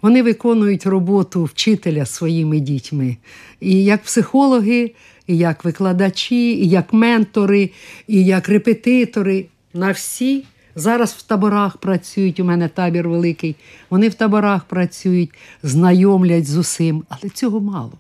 Вони 0.02 0.22
виконують 0.22 0.86
роботу 0.86 1.44
вчителя 1.44 2.06
своїми 2.06 2.60
дітьми. 2.60 3.16
І 3.60 3.84
як 3.84 4.02
психологи, 4.02 4.92
і 5.26 5.36
як 5.36 5.64
викладачі, 5.64 6.52
і 6.52 6.68
як 6.68 6.92
ментори, 6.92 7.70
і 8.08 8.24
як 8.24 8.48
репетитори. 8.48 9.46
На 9.74 9.90
всі 9.90 10.44
зараз 10.74 11.12
в 11.12 11.22
таборах 11.22 11.76
працюють. 11.76 12.40
У 12.40 12.44
мене 12.44 12.68
табір 12.68 13.08
великий. 13.08 13.56
Вони 13.90 14.08
в 14.08 14.14
таборах 14.14 14.64
працюють, 14.64 15.30
знайомлять 15.62 16.46
з 16.46 16.56
усім, 16.56 17.04
але 17.08 17.30
цього 17.30 17.60
мало. 17.60 17.92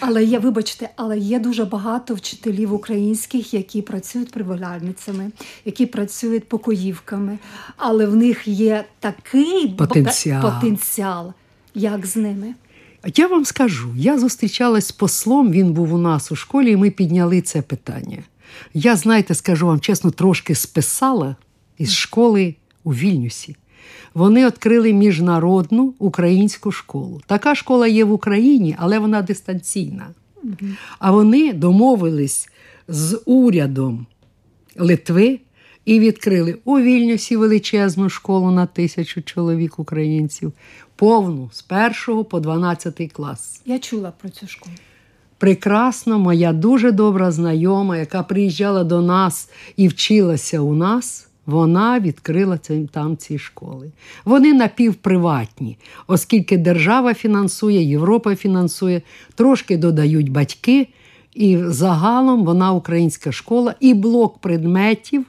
Але 0.00 0.24
є, 0.24 0.38
вибачте, 0.38 0.88
але 0.96 1.18
є 1.18 1.38
дуже 1.38 1.64
багато 1.64 2.14
вчителів 2.14 2.74
українських, 2.74 3.54
які 3.54 3.82
працюють 3.82 4.30
прибиральницями, 4.30 5.30
які 5.64 5.86
працюють 5.86 6.48
покоївками, 6.48 7.38
але 7.76 8.06
в 8.06 8.16
них 8.16 8.48
є 8.48 8.84
такий 9.00 9.68
Потенціал. 9.68 10.42
потенціал. 10.42 11.32
Як 11.74 12.06
з 12.06 12.16
ними? 12.16 12.54
Я 13.16 13.26
вам 13.26 13.44
скажу, 13.44 13.88
я 13.96 14.18
зустрічалась 14.18 14.86
з 14.86 14.92
послом, 14.92 15.50
він 15.52 15.72
був 15.72 15.94
у 15.94 15.98
нас 15.98 16.32
у 16.32 16.36
школі, 16.36 16.70
і 16.70 16.76
ми 16.76 16.90
підняли 16.90 17.40
це 17.40 17.62
питання. 17.62 18.18
Я, 18.74 18.96
знаєте, 18.96 19.34
скажу 19.34 19.66
вам 19.66 19.80
чесно, 19.80 20.10
трошки 20.10 20.54
списала 20.54 21.36
із 21.78 21.92
школи 21.92 22.54
у 22.84 22.94
Вільнюсі. 22.94 23.56
Вони 24.14 24.46
відкрили 24.46 24.92
міжнародну 24.92 25.94
українську 25.98 26.72
школу. 26.72 27.20
Така 27.26 27.54
школа 27.54 27.86
є 27.86 28.04
в 28.04 28.12
Україні, 28.12 28.76
але 28.78 28.98
вона 28.98 29.22
дистанційна. 29.22 30.08
А 30.98 31.12
вони 31.12 31.52
домовились 31.52 32.48
з 32.88 33.20
урядом 33.24 34.06
Литви 34.76 35.40
і 35.84 36.00
відкрили 36.00 36.58
у 36.64 36.80
Вільнюсі 36.80 37.36
величезну 37.36 38.08
школу 38.08 38.50
на 38.50 38.66
тисячу 38.66 39.22
чоловік 39.22 39.78
українців, 39.78 40.52
повну 40.96 41.50
з 41.52 41.64
1 42.08 42.24
по 42.24 42.40
12 42.40 43.12
клас. 43.12 43.62
Я 43.66 43.78
чула 43.78 44.12
про 44.20 44.30
цю 44.30 44.46
школу. 44.46 44.74
Прекрасно, 45.38 46.18
моя 46.18 46.52
дуже 46.52 46.92
добра 46.92 47.30
знайома, 47.30 47.96
яка 47.96 48.22
приїжджала 48.22 48.84
до 48.84 49.02
нас 49.02 49.50
і 49.76 49.88
вчилася 49.88 50.60
у 50.60 50.74
нас. 50.74 51.28
Вона 51.46 52.00
відкрила 52.00 52.58
там 52.90 53.16
ці 53.16 53.38
школи. 53.38 53.90
Вони 54.24 54.52
напівприватні, 54.52 55.76
оскільки 56.06 56.58
держава 56.58 57.14
фінансує, 57.14 57.82
Європа 57.82 58.36
фінансує, 58.36 59.02
трошки 59.34 59.76
додають 59.76 60.28
батьки, 60.28 60.88
і 61.34 61.58
загалом 61.66 62.44
вона 62.44 62.72
українська 62.72 63.32
школа 63.32 63.74
і 63.80 63.94
блок 63.94 64.38
предметів 64.38 65.24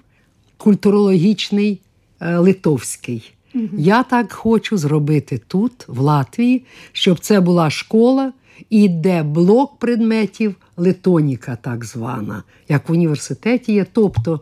культурологічний 0.58 1.80
е, 2.22 2.38
литовський. 2.38 3.34
Я 3.78 4.04
так 4.04 4.34
хочу 4.34 4.78
зробити 4.78 5.42
тут, 5.48 5.72
в 5.88 6.00
Латвії, 6.00 6.64
щоб 6.92 7.20
це 7.20 7.42
була 7.42 7.70
школа, 7.70 8.34
і 8.70 8.90
де 8.90 9.24
блок 9.24 9.80
предметів 9.80 10.56
литоніка, 10.78 11.58
так 11.62 11.86
звана, 11.86 12.44
як 12.70 12.90
в 12.90 12.92
університеті 12.92 13.74
є. 13.74 13.86
Тобто 13.94 14.40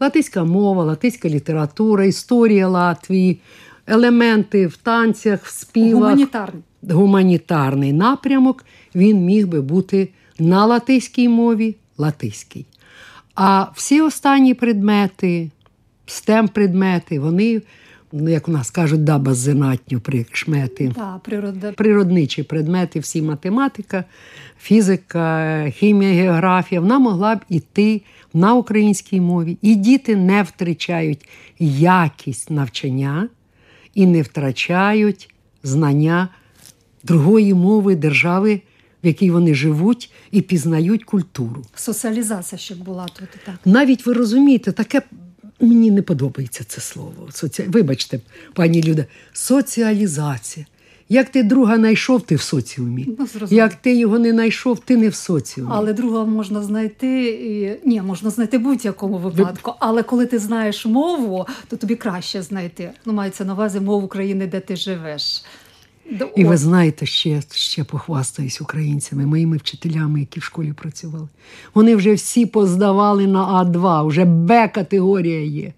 латиська 0.00 0.44
мова, 0.44 0.84
латиська 0.84 1.28
література, 1.28 2.04
історія 2.04 2.68
Латвії, 2.68 3.40
елементи 3.86 4.66
в 4.66 4.76
танцях, 4.76 5.44
в 5.44 5.50
співах 5.50 6.02
Гуманітарний. 6.02 6.62
гуманітарний 6.90 7.92
напрямок, 7.92 8.64
він 8.94 9.24
міг 9.24 9.48
би 9.48 9.60
бути 9.60 10.08
на 10.38 10.66
латиській 10.66 11.28
мові 11.28 11.76
латиський. 11.98 12.66
А 13.34 13.66
всі 13.74 14.00
останні 14.00 14.54
предмети, 14.54 15.50
стем 16.06 16.48
предмети, 16.48 17.20
вони, 17.20 17.62
ну, 18.12 18.28
як 18.28 18.48
у 18.48 18.52
нас 18.52 18.70
кажуть, 18.70 19.04
да, 19.04 19.18
беззенатню 19.18 20.00
прикшмети. 20.00 20.92
Та, 20.96 21.20
природа. 21.24 21.72
Природничі 21.72 22.42
предмети, 22.42 23.00
всі 23.00 23.22
математика, 23.22 24.04
фізика, 24.60 25.64
хімія, 25.70 26.12
географія, 26.12 26.80
вона 26.80 26.98
могла 26.98 27.34
б 27.34 27.40
іти 27.48 28.02
на 28.34 28.54
українській 28.54 29.20
мові. 29.20 29.58
І 29.62 29.74
діти 29.74 30.16
не 30.16 30.42
втрачають 30.42 31.28
якість 31.58 32.50
навчання 32.50 33.28
і 33.94 34.06
не 34.06 34.22
втрачають 34.22 35.34
знання 35.62 36.28
другої 37.02 37.54
мови 37.54 37.96
держави, 37.96 38.60
в 39.04 39.06
якій 39.06 39.30
вони 39.30 39.54
живуть, 39.54 40.12
і 40.30 40.40
пізнають 40.42 41.04
культуру. 41.04 41.64
Соціалізація 41.74 42.58
ще 42.58 42.74
була 42.74 43.06
тут. 43.06 43.28
Так. 43.46 43.54
Навіть 43.64 44.06
ви 44.06 44.12
розумієте, 44.12 44.72
таке 44.72 45.02
мені 45.60 45.90
не 45.90 46.02
подобається 46.02 46.64
це 46.64 46.80
слово. 46.80 47.28
Соці... 47.30 47.62
Вибачте, 47.62 48.20
пані 48.54 48.82
Люда, 48.82 49.06
соціалізація. 49.32 50.66
Як 51.12 51.28
ти 51.28 51.42
друга 51.42 51.76
знайшов, 51.76 52.22
ти 52.22 52.34
в 52.34 52.40
соціумі. 52.40 53.08
Ну. 53.18 53.26
Як 53.50 53.74
ти 53.74 53.94
його 53.94 54.18
не 54.18 54.30
знайшов, 54.30 54.78
ти 54.78 54.96
не 54.96 55.08
в 55.08 55.14
соціумі. 55.14 55.70
Але 55.74 55.92
друга 55.92 56.24
можна 56.24 56.62
знайти 56.62 57.28
і 57.28 57.88
ні, 57.88 58.02
можна 58.02 58.30
знайти 58.30 58.58
в 58.58 58.60
будь-якому 58.60 59.18
випадку. 59.18 59.74
Але 59.78 60.02
коли 60.02 60.26
ти 60.26 60.38
знаєш 60.38 60.86
мову, 60.86 61.46
то 61.68 61.76
тобі 61.76 61.96
краще 61.96 62.42
знайти. 62.42 62.90
Ну, 63.04 63.12
мається 63.12 63.44
на 63.44 63.52
увазі 63.52 63.80
мову 63.80 64.08
країни, 64.08 64.46
де 64.46 64.60
ти 64.60 64.76
живеш. 64.76 65.44
І 66.36 66.44
ви 66.44 66.56
знаєте, 66.56 67.06
ще, 67.06 67.42
ще 67.50 67.84
похвастаюсь 67.84 68.60
українцями, 68.60 69.26
моїми 69.26 69.56
вчителями, 69.56 70.20
які 70.20 70.40
в 70.40 70.42
школі 70.42 70.72
працювали. 70.72 71.28
Вони 71.74 71.96
вже 71.96 72.14
всі 72.14 72.46
поздавали 72.46 73.26
на 73.26 73.64
А2, 73.64 74.06
вже 74.06 74.24
Б-категорія 74.24 75.42
є. 75.44 75.72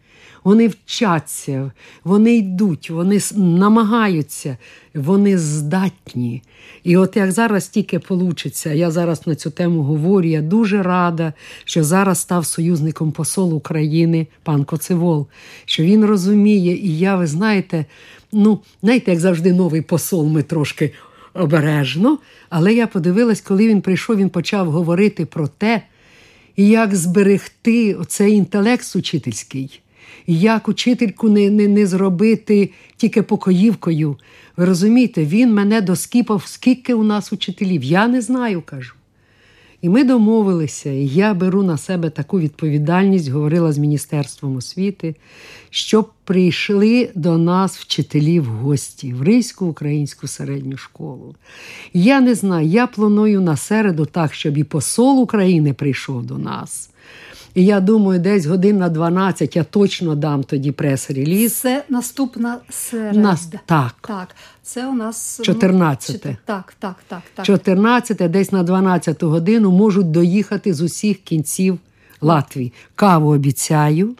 Вони 0.45 0.69
вчаться, 0.69 1.73
вони 2.05 2.37
йдуть, 2.37 2.91
вони 2.91 3.21
намагаються, 3.37 4.57
вони 4.95 5.39
здатні. 5.39 6.43
І 6.85 6.97
от 6.97 7.17
як 7.17 7.33
зараз 7.33 7.69
тільки 7.69 7.99
получиться, 7.99 8.73
я 8.73 8.91
зараз 8.91 9.27
на 9.27 9.35
цю 9.35 9.51
тему 9.51 9.83
говорю, 9.83 10.29
я 10.29 10.43
дуже 10.43 10.83
рада, 10.83 11.33
що 11.65 11.85
зараз 11.85 12.19
став 12.19 12.47
союзником 12.47 13.13
посол 13.13 13.55
України 13.55 14.27
пан 14.43 14.65
Коцевол, 14.65 15.27
що 15.65 15.83
він 15.83 16.05
розуміє, 16.05 16.77
і 16.77 16.99
я, 16.99 17.17
ви 17.17 17.27
знаєте, 17.27 17.85
ну, 18.33 18.61
знаєте, 18.83 19.11
як 19.11 19.21
завжди, 19.21 19.53
новий 19.53 19.83
посол, 19.83 20.29
ми 20.29 20.43
трошки 20.43 20.93
обережно. 21.35 22.19
Але 22.51 22.75
я 22.75 22.87
подивилась, 22.87 23.41
коли 23.41 23.69
він 23.69 23.81
прийшов, 23.81 24.17
він 24.17 24.29
почав 24.29 24.71
говорити 24.71 25.27
про 25.27 25.49
те, 25.49 25.83
як 26.57 26.95
зберегти 26.95 27.97
цей 28.09 28.33
інтелект 28.33 28.97
учительський, 28.97 29.81
як 30.27 30.69
учительку 30.69 31.29
не, 31.29 31.51
не, 31.51 31.69
не 31.69 31.87
зробити 31.87 32.71
тільки 32.97 33.23
покоївкою. 33.23 34.17
Ви 34.57 34.65
розумієте, 34.65 35.25
він 35.25 35.55
мене 35.55 35.81
доскіпав, 35.81 36.43
скільки 36.47 36.95
у 36.95 37.03
нас 37.03 37.33
учителів. 37.33 37.85
Я 37.85 38.09
не 38.09 38.21
знаю, 38.21 38.63
кажу. 38.63 38.95
І 39.83 39.89
ми 39.89 40.05
домовилися, 40.05 40.91
і 40.91 41.07
я 41.07 41.35
беру 41.35 41.63
на 41.63 41.79
себе 41.79 42.11
таку 42.11 42.41
відповідальність, 42.41 43.29
говорила 43.29 43.73
з 43.73 43.79
Міністерством 43.79 44.57
освіти, 44.57 45.15
щоб 45.71 46.11
прийшли 46.25 47.11
до 47.15 47.39
нас 47.39 47.79
вчителі 47.79 48.41
в 48.41 48.47
гості 48.47 49.13
в 49.13 49.23
Ризьку 49.23 49.67
українську 49.67 50.27
середню 50.27 50.77
школу. 50.77 51.35
Я 51.93 52.21
не 52.21 52.35
знаю, 52.35 52.69
я 52.69 52.87
планую 52.87 53.41
на 53.41 53.57
середу 53.57 54.07
так, 54.07 54.35
щоб 54.35 54.59
і 54.59 54.65
посол 54.65 55.21
України 55.21 55.73
прийшов 55.73 56.27
до 56.27 56.39
нас. 56.39 56.91
І 57.55 57.65
я 57.65 57.81
думаю, 57.81 58.21
десь 58.21 58.47
годин 58.47 58.79
на 58.79 58.89
12 58.89 59.57
я 59.57 59.65
точно 59.65 60.15
дам 60.15 60.43
тоді 60.45 60.73
прес-реліз. 60.73 61.53
Це 61.55 61.85
наступна 61.89 62.59
середа. 62.71 63.19
Нас- 63.21 63.49
так. 63.67 63.95
так. 64.01 64.29
Це 64.63 64.87
у 64.87 64.93
нас 64.95 65.37
ну, 65.39 65.45
14. 65.45 66.17
чотир- 66.17 66.37
Так, 66.45 66.75
так, 66.79 66.95
так, 67.09 67.23
так. 67.35 67.47
14, 67.47 68.29
десь 68.31 68.53
на 68.53 68.63
12 68.63 69.23
годину 69.23 69.71
можуть 69.71 70.11
доїхати 70.11 70.75
з 70.75 70.81
усіх 70.81 71.19
кінців 71.19 71.79
Латвії. 72.21 72.73
Каву 72.95 73.31
обіцяю. 73.31 74.15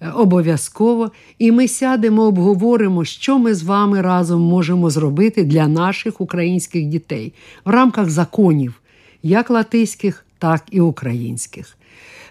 е, 0.00 0.10
Обов'язково, 0.10 1.10
і 1.38 1.52
ми 1.52 1.68
сядемо, 1.68 2.22
обговоримо, 2.22 3.04
що 3.04 3.38
ми 3.38 3.54
з 3.54 3.62
вами 3.62 4.00
разом 4.00 4.40
можемо 4.42 4.90
зробити 4.90 5.44
для 5.44 5.68
наших 5.68 6.20
українських 6.20 6.84
дітей 6.86 7.32
в 7.64 7.70
рамках 7.70 8.10
законів, 8.10 8.80
як 9.22 9.50
латиських, 9.50 10.24
так 10.38 10.62
і 10.70 10.80
українських. 10.80 11.76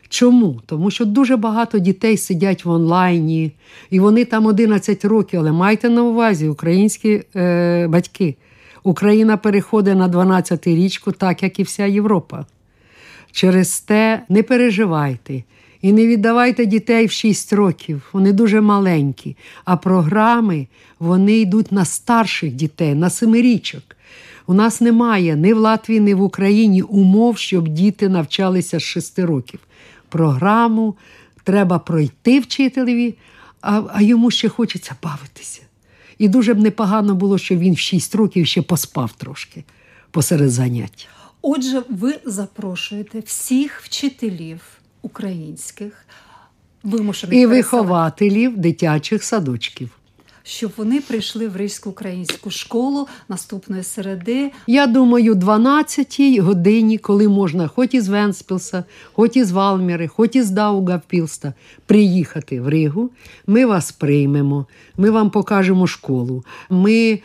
Чому? 0.10 0.62
Тому 0.66 0.92
що 0.92 1.06
дуже 1.06 1.38
багато 1.38 1.80
дітей 1.80 2.18
сидять 2.18 2.66
в 2.66 2.70
онлайні, 2.70 3.52
і 3.90 4.00
вони 4.00 4.26
там 4.26 4.46
11 4.46 5.06
років, 5.06 5.40
але 5.40 5.52
майте 5.52 5.90
на 5.90 6.04
увазі 6.04 6.48
українські 6.48 7.24
е, 7.36 7.88
батьки. 7.88 8.36
Україна 8.84 9.38
переходить 9.38 9.98
на 9.98 10.08
12 10.08 10.68
річку, 10.68 11.12
так 11.12 11.44
як 11.44 11.60
і 11.60 11.64
вся 11.64 11.86
Європа. 11.86 12.46
Через 13.32 13.80
те 13.80 14.22
не 14.30 14.44
переживайте 14.44 15.44
і 15.82 15.94
не 15.94 16.08
віддавайте 16.08 16.66
дітей 16.66 17.06
в 17.06 17.12
6 17.12 17.54
років. 17.54 18.10
Вони 18.14 18.34
дуже 18.34 18.62
маленькі. 18.62 19.36
А 19.66 19.78
програми 19.78 20.68
вони 21.00 21.38
йдуть 21.38 21.72
на 21.72 21.86
старших 21.86 22.54
дітей, 22.54 22.96
на 22.96 23.10
семирічок. 23.10 23.84
У 24.48 24.54
нас 24.54 24.82
немає 24.82 25.36
ні 25.36 25.54
в 25.54 25.58
Латвії, 25.58 26.00
ні 26.00 26.14
в 26.14 26.22
Україні 26.22 26.82
умов, 26.82 27.38
щоб 27.38 27.68
діти 27.68 28.10
навчалися 28.10 28.80
з 28.80 28.84
6 28.84 29.20
років. 29.20 29.60
Програму 30.12 30.95
треба 31.43 31.80
пройти 31.80 32.39
вчителеві, 32.39 33.15
а, 33.62 33.82
а 33.93 34.02
йому 34.02 34.32
ще 34.32 34.50
хочеться 34.50 34.95
бавитися. 35.04 35.62
І 36.17 36.28
дуже 36.28 36.54
б 36.54 36.60
непогано 36.60 37.15
було, 37.15 37.38
що 37.38 37.56
він 37.56 37.74
в 37.74 37.78
6 37.78 38.15
років 38.15 38.47
ще 38.47 38.62
поспав 38.62 39.12
трошки 39.13 39.63
посеред 40.12 40.52
занять. 40.52 41.08
Отже, 41.41 41.84
ви 41.89 42.19
запрошуєте 42.26 43.19
всіх 43.19 43.82
вчителів 43.82 44.62
українських, 45.02 46.06
вимушених 46.84 47.39
І 47.39 47.45
вихователів 47.45 48.58
дитячих 48.58 49.24
садочків. 49.24 49.89
Щоб 50.44 50.72
вони 50.78 51.02
прийшли 51.02 51.48
в 51.48 51.56
Ризьку 51.56 51.90
українську 51.90 52.50
школу 52.50 53.08
наступної 53.30 53.84
середи. 53.84 54.52
Я 54.68 54.88
думаю, 54.88 55.36
12 55.36 56.40
годині, 56.40 56.98
коли 56.98 57.28
можна 57.28 57.68
хоч 57.68 57.94
із 57.94 58.10
Венспілса, 58.10 58.84
хоч 59.14 59.36
із 59.36 59.52
Валміри, 59.52 60.08
хоч 60.08 60.36
із 60.36 60.50
Даугавпілста, 60.50 61.54
приїхати 61.86 62.62
в 62.62 62.68
Ригу, 62.68 63.10
ми 63.48 63.66
вас 63.66 63.92
приймемо, 63.92 64.66
ми 64.98 65.10
вам 65.10 65.30
покажемо 65.30 65.88
школу, 65.88 66.44
ми 66.70 67.20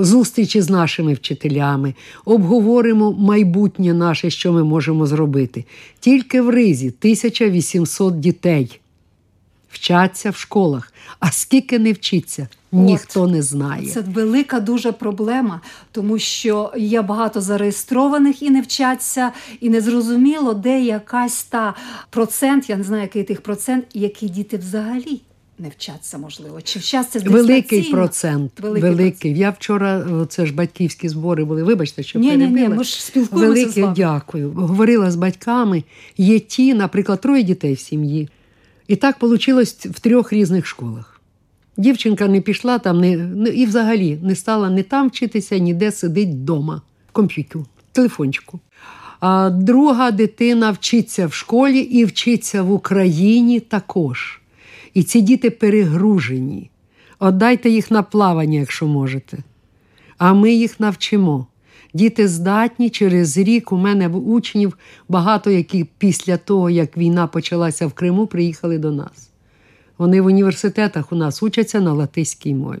зустрічі 0.00 0.60
з 0.60 0.70
нашими 0.70 1.14
вчителями, 1.14 1.94
обговоримо 2.24 3.12
майбутнє 3.12 3.94
наше, 3.94 4.30
що 4.30 4.52
ми 4.52 4.64
можемо 4.64 5.06
зробити. 5.06 5.64
Тільки 6.00 6.40
в 6.40 6.50
Ризі 6.50 6.88
1800 6.88 8.20
дітей 8.20 8.80
вчаться 9.70 10.30
в 10.30 10.36
школах. 10.36 10.92
А 11.20 11.30
скільки 11.30 11.78
не 11.78 11.92
вчиться, 11.92 12.48
ніхто 12.72 13.26
не 13.26 13.42
знає. 13.42 13.86
Це 13.90 14.00
велика 14.00 14.60
дуже 14.60 14.92
проблема, 14.92 15.60
тому 15.92 16.18
що 16.18 16.72
є 16.76 17.02
багато 17.02 17.40
зареєстрованих 17.40 18.42
і 18.42 18.50
не 18.50 18.60
вчаться, 18.60 19.32
і 19.60 19.68
не 19.70 19.80
зрозуміло, 19.80 20.54
де 20.54 20.80
якась 20.80 21.44
та 21.44 21.74
процент, 22.10 22.70
я 22.70 22.76
не 22.76 22.84
знаю, 22.84 23.02
який 23.02 23.24
тих 23.24 23.40
процент, 23.40 23.84
які 23.94 24.28
діти 24.28 24.56
взагалі 24.56 25.20
не 25.58 25.68
вчаться, 25.68 26.18
можливо. 26.18 26.62
Чи 26.62 26.78
вчаться 26.78 27.18
Великий 27.18 27.82
процент. 27.82 28.60
Великий 28.60 28.90
Великий. 28.90 29.10
процент. 29.10 29.38
Я 29.38 29.50
вчора, 29.50 30.06
це 30.28 30.46
ж 30.46 30.54
батьківські 30.54 31.08
збори 31.08 31.44
були. 31.44 31.62
Вибачте, 31.62 32.02
що 32.02 32.18
Ні, 32.18 32.36
ні, 32.36 32.46
ні, 32.46 32.68
ми 32.68 32.84
ж 32.84 33.04
спілкуємося 33.04 33.48
Велике 33.54 33.70
з 33.72 33.78
вами. 33.78 33.94
дякую. 33.96 34.50
Говорила 34.50 35.10
з 35.10 35.16
батьками. 35.16 35.84
Є 36.16 36.38
ті, 36.38 36.74
наприклад, 36.74 37.20
троє 37.20 37.42
дітей 37.42 37.74
в 37.74 37.80
сім'ї. 37.80 38.28
І 38.88 38.96
так 38.96 39.22
вийшло 39.22 39.62
в 39.90 40.00
трьох 40.00 40.32
різних 40.32 40.66
школах. 40.66 41.20
Дівчинка 41.76 42.28
не 42.28 42.40
пішла 42.40 42.78
там, 42.78 43.00
не, 43.00 43.10
і 43.48 43.66
взагалі 43.66 44.18
не 44.22 44.34
стала 44.34 44.70
ні 44.70 44.82
там 44.82 45.08
вчитися, 45.08 45.58
ніде 45.58 45.92
сидить 45.92 46.28
вдома. 46.28 46.82
Комп'ютер, 47.12 47.62
телефончику. 47.92 48.60
А 49.20 49.50
друга 49.50 50.10
дитина 50.10 50.70
вчиться 50.70 51.26
в 51.26 51.32
школі 51.32 51.78
і 51.78 52.04
вчиться 52.04 52.62
в 52.62 52.72
Україні 52.72 53.60
також. 53.60 54.40
І 54.94 55.02
ці 55.02 55.20
діти 55.20 55.50
перегружені. 55.50 56.70
Отдайте 57.18 57.70
їх 57.70 57.90
на 57.90 58.02
плавання, 58.02 58.58
якщо 58.58 58.86
можете. 58.86 59.38
А 60.18 60.34
ми 60.34 60.52
їх 60.52 60.80
навчимо. 60.80 61.46
Діти 61.94 62.28
здатні 62.28 62.90
через 62.90 63.38
рік. 63.38 63.72
У 63.72 63.76
мене 63.76 64.08
в 64.08 64.28
учнів 64.28 64.78
багато, 65.08 65.50
які 65.50 65.86
після 65.98 66.36
того, 66.36 66.70
як 66.70 66.96
війна 66.96 67.26
почалася 67.26 67.86
в 67.86 67.92
Криму, 67.92 68.26
приїхали 68.26 68.78
до 68.78 68.92
нас. 68.92 69.30
Вони 69.98 70.20
в 70.20 70.26
університетах 70.26 71.12
у 71.12 71.16
нас 71.16 71.42
учаться 71.42 71.80
на 71.80 71.92
латиській 71.92 72.54
мові. 72.54 72.78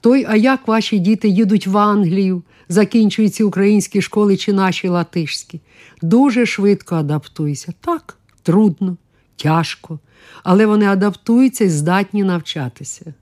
Той, 0.00 0.26
а 0.28 0.36
як 0.36 0.68
ваші 0.68 0.98
діти 0.98 1.28
їдуть 1.28 1.66
в 1.66 1.78
Англію, 1.78 2.42
закінчують 2.68 3.34
ці 3.34 3.42
українські 3.42 4.02
школи 4.02 4.36
чи 4.36 4.52
наші 4.52 4.88
латишські? 4.88 5.60
Дуже 6.02 6.46
швидко 6.46 6.96
адаптуються. 6.96 7.72
Так, 7.80 8.16
трудно, 8.42 8.96
тяжко, 9.36 9.98
але 10.44 10.66
вони 10.66 10.86
адаптуються 10.86 11.64
і 11.64 11.68
здатні 11.68 12.24
навчатися. 12.24 13.14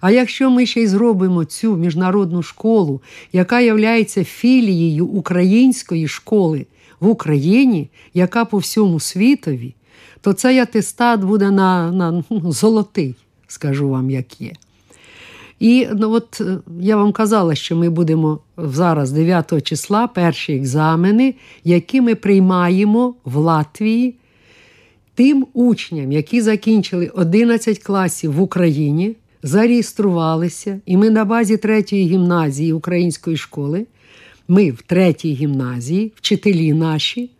А 0.00 0.10
якщо 0.10 0.50
ми 0.50 0.66
ще 0.66 0.80
й 0.80 0.86
зробимо 0.86 1.44
цю 1.44 1.76
міжнародну 1.76 2.42
школу, 2.42 3.02
яка 3.32 3.60
є 3.60 4.04
філією 4.04 5.06
української 5.06 6.08
школи 6.08 6.66
в 7.00 7.08
Україні, 7.08 7.88
яка 8.14 8.44
по 8.44 8.58
всьому 8.58 9.00
світові, 9.00 9.74
то 10.20 10.32
цей 10.32 10.58
атестат 10.58 11.20
буде 11.20 11.50
на, 11.50 11.92
на 11.92 12.24
ну, 12.30 12.52
золотий, 12.52 13.14
скажу 13.46 13.88
вам, 13.88 14.10
як 14.10 14.40
є. 14.40 14.52
І 15.60 15.88
ну, 15.94 16.10
от 16.10 16.40
е, 16.40 16.58
я 16.80 16.96
вам 16.96 17.12
казала, 17.12 17.54
що 17.54 17.76
ми 17.76 17.90
будемо 17.90 18.38
зараз, 18.56 19.12
9 19.12 19.62
числа, 19.62 20.06
перші 20.06 20.56
екзамени, 20.56 21.34
які 21.64 22.00
ми 22.00 22.14
приймаємо 22.14 23.14
в 23.24 23.36
Латвії 23.36 24.14
тим 25.14 25.46
учням, 25.52 26.12
які 26.12 26.40
закінчили 26.40 27.08
11 27.08 27.78
класів 27.78 28.32
в 28.32 28.40
Україні, 28.40 29.16
зареєструвалися, 29.42 30.80
і 30.86 30.96
ми 30.96 31.10
на 31.10 31.24
базі 31.24 31.56
третьої 31.56 32.06
гімназії 32.06 32.72
української 32.72 33.36
школи, 33.36 33.86
ми 34.48 34.70
в 34.70 34.82
третій 34.82 35.32
гімназії, 35.32 36.12
вчителі 36.16 36.72
наші, 36.72 37.30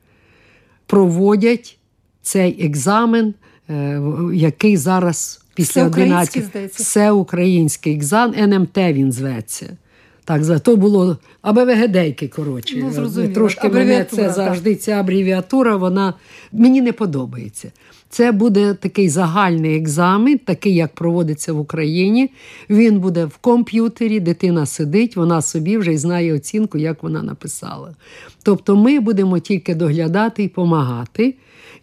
проводять 0.87 1.79
цей 2.23 2.67
екзамен, 2.67 3.35
е, 3.71 4.03
який 4.35 4.77
зараз 4.77 5.45
після 5.55 5.81
Всеукраїнський, 5.83 6.43
11 6.43 6.75
всеукраїнський 6.75 7.95
екзамен, 7.95 8.53
НМТ 8.53 8.79
він 8.79 9.13
зветься. 9.13 9.77
Так, 10.25 10.45
за 10.45 10.59
то 10.59 10.77
було 10.77 11.19
АБВГДейки, 11.43 12.29
коротше. 12.29 12.77
Ну, 12.77 12.91
зрозуміло. 12.91 13.35
Трошки 13.35 13.69
мене 13.69 14.07
це 14.11 14.31
завжди 14.31 14.75
ця 14.75 14.93
абревіатура, 14.93 15.77
вона 15.77 16.15
мені 16.53 16.81
не 16.81 16.93
подобається. 16.93 17.73
Це 18.13 18.33
буде 18.33 18.75
такий 18.75 19.09
загальний 19.09 19.77
екзамен, 19.77 20.39
такий, 20.39 20.75
як 20.75 20.95
проводиться 20.95 21.53
в 21.53 21.59
Україні. 21.59 22.31
Він 22.71 23.01
буде 23.01 23.25
в 23.25 23.37
комп'ютері, 23.37 24.21
дитина 24.21 24.67
сидить, 24.67 25.17
вона 25.17 25.43
собі 25.43 25.77
вже 25.77 25.93
й 25.93 25.99
знає 25.99 26.35
оцінку, 26.35 26.79
як 26.79 27.03
вона 27.03 27.23
написала. 27.23 27.95
Тобто 28.43 28.77
ми 28.77 29.01
будемо 29.01 29.39
тільки 29.39 29.75
доглядати 29.75 30.43
і 30.43 30.49
допомагати. 30.49 31.35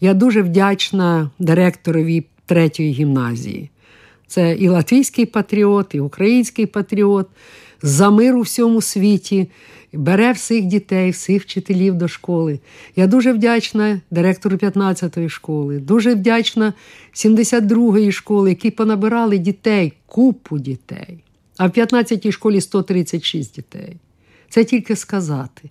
Я 0.02 0.14
дуже 0.14 0.42
вдячна 0.42 1.30
директорові 1.40 2.26
третьої 2.46 2.92
гімназії. 2.92 3.70
Це 4.28 4.56
і 4.56 4.68
латвійський 4.68 5.26
патріот, 5.26 5.96
і 5.96 6.00
український 6.00 6.66
патріот 6.66 7.28
за 7.82 8.10
мир 8.10 8.36
у 8.36 8.42
всьому 8.42 8.82
світі, 8.82 9.48
бере 9.94 10.32
всіх 10.32 10.66
дітей, 10.66 11.12
всіх 11.12 11.44
вчителів 11.44 11.96
до 11.96 12.08
школи. 12.08 12.60
Я 12.96 13.08
дуже 13.08 13.34
вдячна 13.34 14.02
директору 14.12 14.58
15-ї 14.58 15.30
школи, 15.30 15.80
дуже 15.80 16.16
вдячна 16.16 16.74
72-ї 17.14 18.12
школи, 18.12 18.50
які 18.50 18.72
понабирали 18.72 19.38
дітей, 19.38 19.94
купу 20.06 20.60
дітей. 20.60 21.24
А 21.58 21.68
в 21.68 21.70
15-й 21.70 22.32
школі 22.32 22.62
136 22.62 23.56
дітей. 23.56 23.98
Це 24.50 24.64
тільки 24.64 24.96
сказати. 24.96 25.70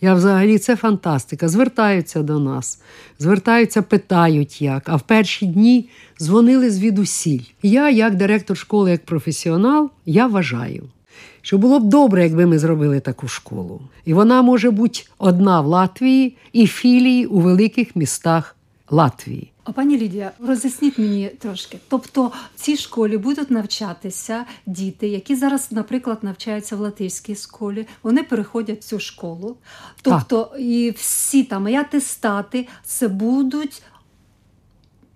Я 0.00 0.14
взагалі 0.14 0.58
це 0.58 0.76
фантастика. 0.76 1.48
Звертаються 1.48 2.22
до 2.22 2.38
нас, 2.38 2.82
звертаються, 3.18 3.82
питають 3.82 4.62
як. 4.62 4.88
А 4.88 4.96
в 4.96 5.02
перші 5.02 5.46
дні 5.46 5.88
дзвонили 6.20 6.70
звідусіль. 6.70 7.42
Я, 7.62 7.90
як 7.90 8.14
директор 8.14 8.56
школи, 8.56 8.90
як 8.90 9.04
професіонал, 9.04 9.90
я 10.06 10.26
вважаю, 10.26 10.88
що 11.42 11.58
було 11.58 11.80
б 11.80 11.84
добре, 11.84 12.22
якби 12.22 12.46
ми 12.46 12.58
зробили 12.58 13.00
таку 13.00 13.28
школу. 13.28 13.80
І 14.04 14.14
вона 14.14 14.42
може 14.42 14.70
бути 14.70 15.00
одна 15.18 15.60
в 15.60 15.66
Латвії 15.66 16.36
і 16.52 16.66
філії 16.66 17.26
у 17.26 17.40
великих 17.40 17.96
містах 17.96 18.56
Латвії. 18.90 19.50
А 19.64 19.72
пані 19.72 19.98
Лідія, 19.98 20.30
роз'ясніть 20.46 20.98
мені 20.98 21.28
трошки. 21.28 21.78
Тобто 21.88 22.26
в 22.26 22.60
цій 22.60 22.76
школі 22.76 23.16
будуть 23.16 23.50
навчатися 23.50 24.44
діти, 24.66 25.08
які 25.08 25.36
зараз, 25.36 25.72
наприклад, 25.72 26.18
навчаються 26.22 26.76
в 26.76 26.80
латиській 26.80 27.34
школі. 27.34 27.86
Вони 28.02 28.22
переходять 28.22 28.80
в 28.80 28.84
цю 28.84 29.00
школу. 29.00 29.56
Тобто, 30.02 30.50
і 30.58 30.90
всі 30.90 31.44
там 31.44 31.68
і 31.68 31.74
атестати 31.74 32.68
це 32.84 33.08
будуть. 33.08 33.82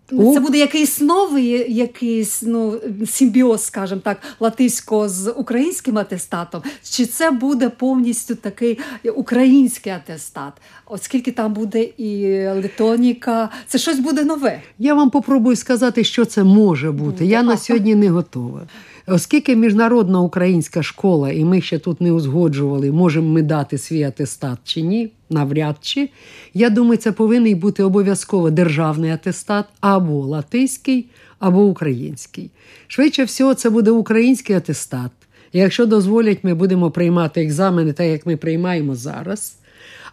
Це 0.09 0.41
буде 0.41 0.59
якийсь 0.59 1.01
новий, 1.01 1.75
якийсь 1.75 2.43
ну 2.47 2.81
симбіоз, 3.07 3.65
скажімо 3.65 4.01
так, 4.05 4.19
латиського 4.41 5.09
з 5.09 5.31
українським 5.31 5.99
атестатом, 5.99 6.63
чи 6.83 7.07
це 7.07 7.31
буде 7.31 7.69
повністю 7.69 8.35
такий 8.35 8.79
український 9.15 9.93
атестат? 9.93 10.53
Оскільки 10.87 11.33
там 11.33 11.53
буде 11.53 11.83
і 11.83 12.43
литоніка, 12.49 13.51
це 13.67 13.79
щось 13.79 13.99
буде 13.99 14.25
нове. 14.25 14.63
Я 14.79 14.95
вам 14.95 15.11
попробую 15.11 15.57
сказати, 15.57 16.05
що 16.05 16.25
це 16.25 16.45
може 16.45 16.93
бути. 16.93 17.27
Я 17.27 17.43
на 17.43 17.57
сьогодні 17.57 17.95
не 17.95 18.09
готова. 18.09 18.63
Оскільки 19.07 19.57
міжнародна 19.57 20.21
українська 20.21 20.83
школа, 20.83 21.31
і 21.31 21.45
ми 21.45 21.61
ще 21.61 21.79
тут 21.79 22.01
не 22.01 22.13
узгоджували, 22.13 22.93
можемо 22.93 23.29
ми 23.29 23.43
дати 23.43 23.79
свій 23.79 24.03
атестат 24.03 24.59
чи 24.65 24.81
ні, 24.81 25.11
навряд 25.31 25.77
чи. 25.81 26.09
Я 26.55 26.71
думаю, 26.71 26.97
це 26.97 27.13
повинен 27.13 27.59
бути 27.59 27.83
обов'язково 27.83 28.51
державний 28.51 29.11
атестат 29.11 29.65
або 29.81 30.27
латиський, 30.27 31.07
або 31.39 31.65
український. 31.65 32.51
Швидше 32.87 33.25
всього, 33.25 33.55
це 33.55 33.71
буде 33.71 33.91
український 33.91 34.57
атестат. 34.57 35.11
Якщо 35.53 35.87
дозволять, 35.87 36.45
ми 36.45 36.55
будемо 36.55 36.91
приймати 36.91 37.45
екзамени, 37.45 37.93
так 37.93 38.07
як 38.07 38.27
ми 38.27 38.37
приймаємо 38.37 38.95
зараз. 38.95 39.57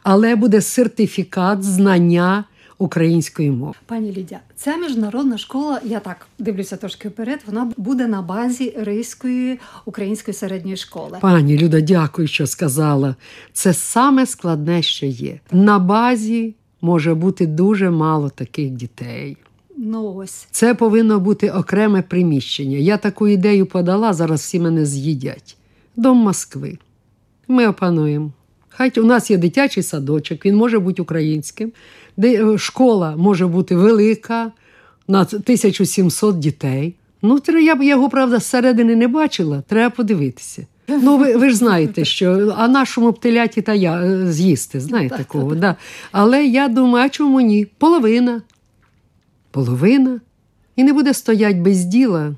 Але 0.04 0.36
буде 0.36 0.62
сертифікат 0.62 1.64
знання 1.64 2.44
української 2.78 3.52
мови. 3.52 3.74
Пані 3.86 4.12
Лідя, 4.12 4.40
ця 4.56 4.78
міжнародна 4.78 5.38
школа, 5.38 5.82
я 5.84 6.00
так 6.00 6.28
дивлюся 6.40 6.78
трошки 6.78 7.10
вперед, 7.10 7.40
вона 7.48 7.72
буде 7.78 8.08
на 8.08 8.22
базі 8.22 8.74
Ризької 8.78 9.60
української 9.86 10.36
середньої 10.36 10.78
школи. 10.78 11.18
Пані 11.22 11.58
Люда, 11.58 11.82
дякую, 11.82 12.28
що 12.28 12.48
сказала. 12.48 13.16
Це 13.54 13.74
саме 13.74 14.26
складне, 14.26 14.82
що 14.82 15.06
є. 15.06 15.40
На 15.52 15.80
базі 15.80 16.56
може 16.82 17.14
бути 17.14 17.46
дуже 17.48 17.90
мало 17.90 18.30
таких 18.30 18.70
дітей. 18.70 19.38
Ну 19.78 20.14
ось 20.16 20.48
Це 20.52 20.74
повинно 20.74 21.20
бути 21.20 21.50
окреме 21.50 22.02
приміщення. 22.02 22.78
Я 22.78 22.98
таку 22.98 23.28
ідею 23.28 23.66
подала, 23.66 24.14
зараз 24.14 24.42
всі 24.42 24.60
мене 24.60 24.86
з'їдять. 24.86 25.58
Дом 25.96 26.18
Москви. 26.18 26.78
Ми 27.48 27.68
опануємо. 27.68 28.32
Хай 28.70 29.00
у 29.00 29.04
нас 29.04 29.32
є 29.32 29.38
дитячий 29.38 29.84
садочок, 29.84 30.46
він 30.46 30.56
може 30.56 30.80
бути 30.80 31.02
українським, 31.02 31.72
школа 32.58 33.16
може 33.18 33.48
бути 33.48 33.76
велика 33.76 34.52
на 35.08 35.22
1700 35.22 36.40
дітей. 36.40 36.96
Ну, 37.22 37.40
я 37.62 37.76
б 37.76 37.84
його, 37.84 38.10
правда, 38.10 38.40
зсередини 38.40 38.96
не 38.96 39.08
бачила, 39.08 39.64
треба 39.68 39.90
подивитися. 39.90 40.68
Ну, 40.88 41.18
ви, 41.18 41.36
ви 41.36 41.50
ж 41.50 41.56
знаєте, 41.56 42.06
що 42.06 42.54
а 42.58 42.68
нашому 42.68 43.12
б 43.12 43.20
теляті 43.20 43.62
та 43.62 43.74
я 43.74 44.02
е, 44.02 44.32
з'їсти, 44.32 44.80
знаєте 44.80 45.26
кого. 45.28 45.56
Да. 45.56 45.76
Але 46.12 46.46
я 46.46 46.68
думаю, 46.68 47.06
а 47.06 47.10
чому 47.10 47.42
ні? 47.42 47.68
Половина. 47.78 48.42
Половина. 49.52 50.20
І 50.76 50.84
не 50.84 50.94
буде 50.94 51.14
стоять 51.14 51.58
без 51.58 51.86
діла, 51.86 52.36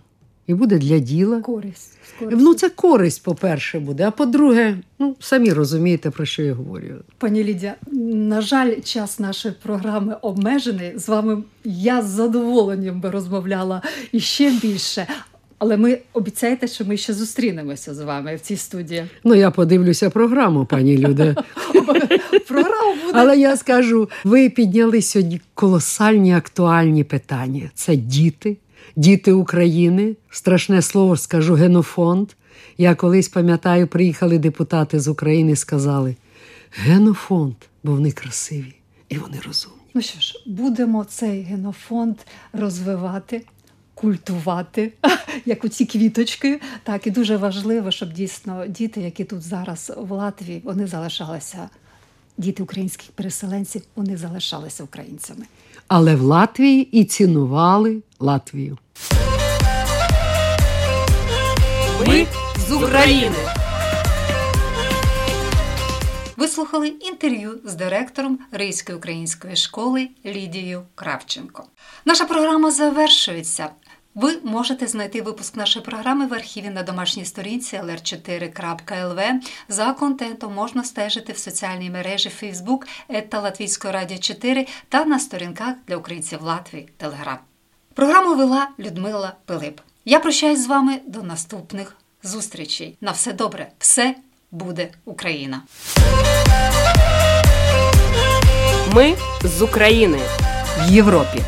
і 0.48 0.54
буде 0.54 0.78
для 0.78 1.00
діла. 1.00 1.42
користь. 1.42 1.98
Ну, 2.22 2.54
це 2.54 2.70
користь, 2.70 3.24
по-перше, 3.24 3.80
буде. 3.80 4.08
А 4.08 4.12
по-друге, 4.12 4.78
ну, 5.00 5.16
самі 5.20 5.54
розумієте, 5.54 6.10
про 6.10 6.26
що 6.26 6.44
я 6.44 6.54
говорю. 6.54 6.96
Пані 7.18 7.44
Лідія, 7.44 7.76
на 8.14 8.42
жаль, 8.42 8.76
час 8.84 9.20
нашої 9.20 9.54
програми 9.64 10.18
обмежений. 10.22 10.92
З 10.96 11.08
вами 11.08 11.44
я 11.64 12.02
з 12.02 12.06
задоволенням 12.06 13.02
би 13.02 13.10
розмовляла 13.10 13.82
і 14.12 14.20
ще 14.20 14.52
більше. 14.52 15.08
Але 15.60 15.78
ми 15.78 16.00
обіцяєте, 16.14 16.68
що 16.68 16.86
ми 16.86 16.98
ще 16.98 17.14
зустрінемося 17.14 17.94
з 17.94 18.02
вами 18.02 18.36
в 18.36 18.40
цій 18.40 18.58
студії. 18.58 19.06
Ну, 19.24 19.36
я 19.36 19.52
подивлюся 19.52 20.10
програму, 20.10 20.66
пані 20.66 20.98
Люде. 20.98 21.36
Програма 22.48 22.94
буде 23.06 23.14
Але 23.14 23.38
я 23.38 23.58
скажу, 23.58 24.10
ви 24.24 24.50
підняли 24.50 25.02
сьогодні 25.02 25.42
колосальні 25.54 26.36
актуальні 26.36 27.04
питання. 27.04 27.70
Це 27.74 27.96
діти, 27.96 28.58
діти 28.98 29.32
України. 29.32 30.16
Страшне 30.30 30.82
слово 30.82 31.18
скажу 31.18 31.54
генофонд. 31.54 32.30
Я 32.78 32.96
колись 32.96 33.30
пам'ятаю, 33.30 33.88
приїхали 33.88 34.38
депутати 34.38 35.00
з 35.00 35.08
України 35.08 35.52
і 35.52 35.56
сказали: 35.56 36.16
генофонд, 36.72 37.56
бо 37.84 37.92
вони 37.92 38.12
красиві 38.12 38.74
і 39.10 39.18
вони 39.18 39.40
розумні. 39.48 39.78
Ну 39.94 40.02
що 40.02 40.20
ж, 40.20 40.44
будемо 40.46 41.04
цей 41.04 41.42
генофонд 41.42 42.16
розвивати, 42.54 43.46
культувати, 43.94 44.94
як 45.46 45.66
оці 45.66 45.86
квіточки. 45.86 46.62
Так, 46.84 47.08
і 47.08 47.12
дуже 47.12 47.38
важливо, 47.38 47.92
щоб 47.92 48.14
дійсно 48.14 48.68
діти, 48.68 49.02
які 49.02 49.24
тут 49.24 49.42
зараз 49.42 49.92
в 49.98 50.12
Латвії, 50.12 50.62
вони 50.64 50.88
залишалися. 50.88 51.70
Діти 52.38 52.64
українських 52.64 53.12
переселенців 53.12 53.82
вони 53.96 54.18
залишалися 54.18 54.84
українцями. 54.84 55.46
Але 55.88 56.16
в 56.16 56.22
Латвії 56.22 57.00
і 57.00 57.06
цінували 57.06 58.02
Латвію. 58.20 58.78
Ми 62.08 62.28
з 62.68 62.72
України. 62.72 63.36
Ви 66.38 66.48
слухали 66.48 66.88
інтерв'ю 66.88 67.60
з 67.64 67.76
директором 67.76 68.40
Ризької 68.52 68.98
української 68.98 69.56
школи 69.56 70.10
Лідією 70.26 70.84
Кравченко. 70.96 71.64
Наша 72.06 72.26
програма 72.26 72.72
завершується. 72.72 73.70
Ви 74.16 74.38
можете 74.44 74.88
знайти 74.88 75.22
випуск 75.22 75.56
нашої 75.56 75.86
програми 75.86 76.28
в 76.28 76.34
архіві 76.34 76.70
на 76.70 76.84
домашній 76.84 77.26
сторінці 77.26 77.78
lr4.lv. 77.78 79.32
За 79.70 79.94
контентом 79.94 80.54
можна 80.54 80.84
стежити 80.84 81.34
в 81.34 81.38
соціальній 81.38 81.90
мережі 81.90 82.32
Facebook 82.42 82.80
та 83.30 83.40
Латвійської 83.40 83.94
радіо 83.94 84.18
4 84.18 84.68
та 84.90 85.06
на 85.06 85.20
сторінках 85.20 85.76
для 85.88 85.98
українців 85.98 86.42
Латвії 86.42 86.90
Телеграм. 86.98 87.38
Програму 87.98 88.36
вела 88.36 88.68
Людмила 88.78 89.34
Пилип. 89.48 89.82
Я 90.06 90.20
прощаюсь 90.20 90.64
з 90.64 90.68
вами 90.68 91.00
до 91.08 91.24
наступних 91.24 91.96
зустрічей. 92.24 92.98
На 93.02 93.12
все 93.12 93.34
добре, 93.34 93.68
все 93.80 94.16
буде 94.52 94.90
Україна! 95.06 95.62
Ми 98.94 99.16
з 99.44 99.62
України 99.62 100.20
в 100.80 100.92
Європі. 100.92 101.42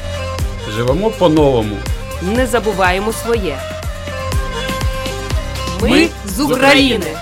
Живемо 0.70 1.12
по-новому. 1.12 1.76
Не 2.22 2.48
забуваємо 2.48 3.14
своє. 3.14 3.60
Ми 5.82 6.10
з 6.26 6.40
України. 6.40 7.18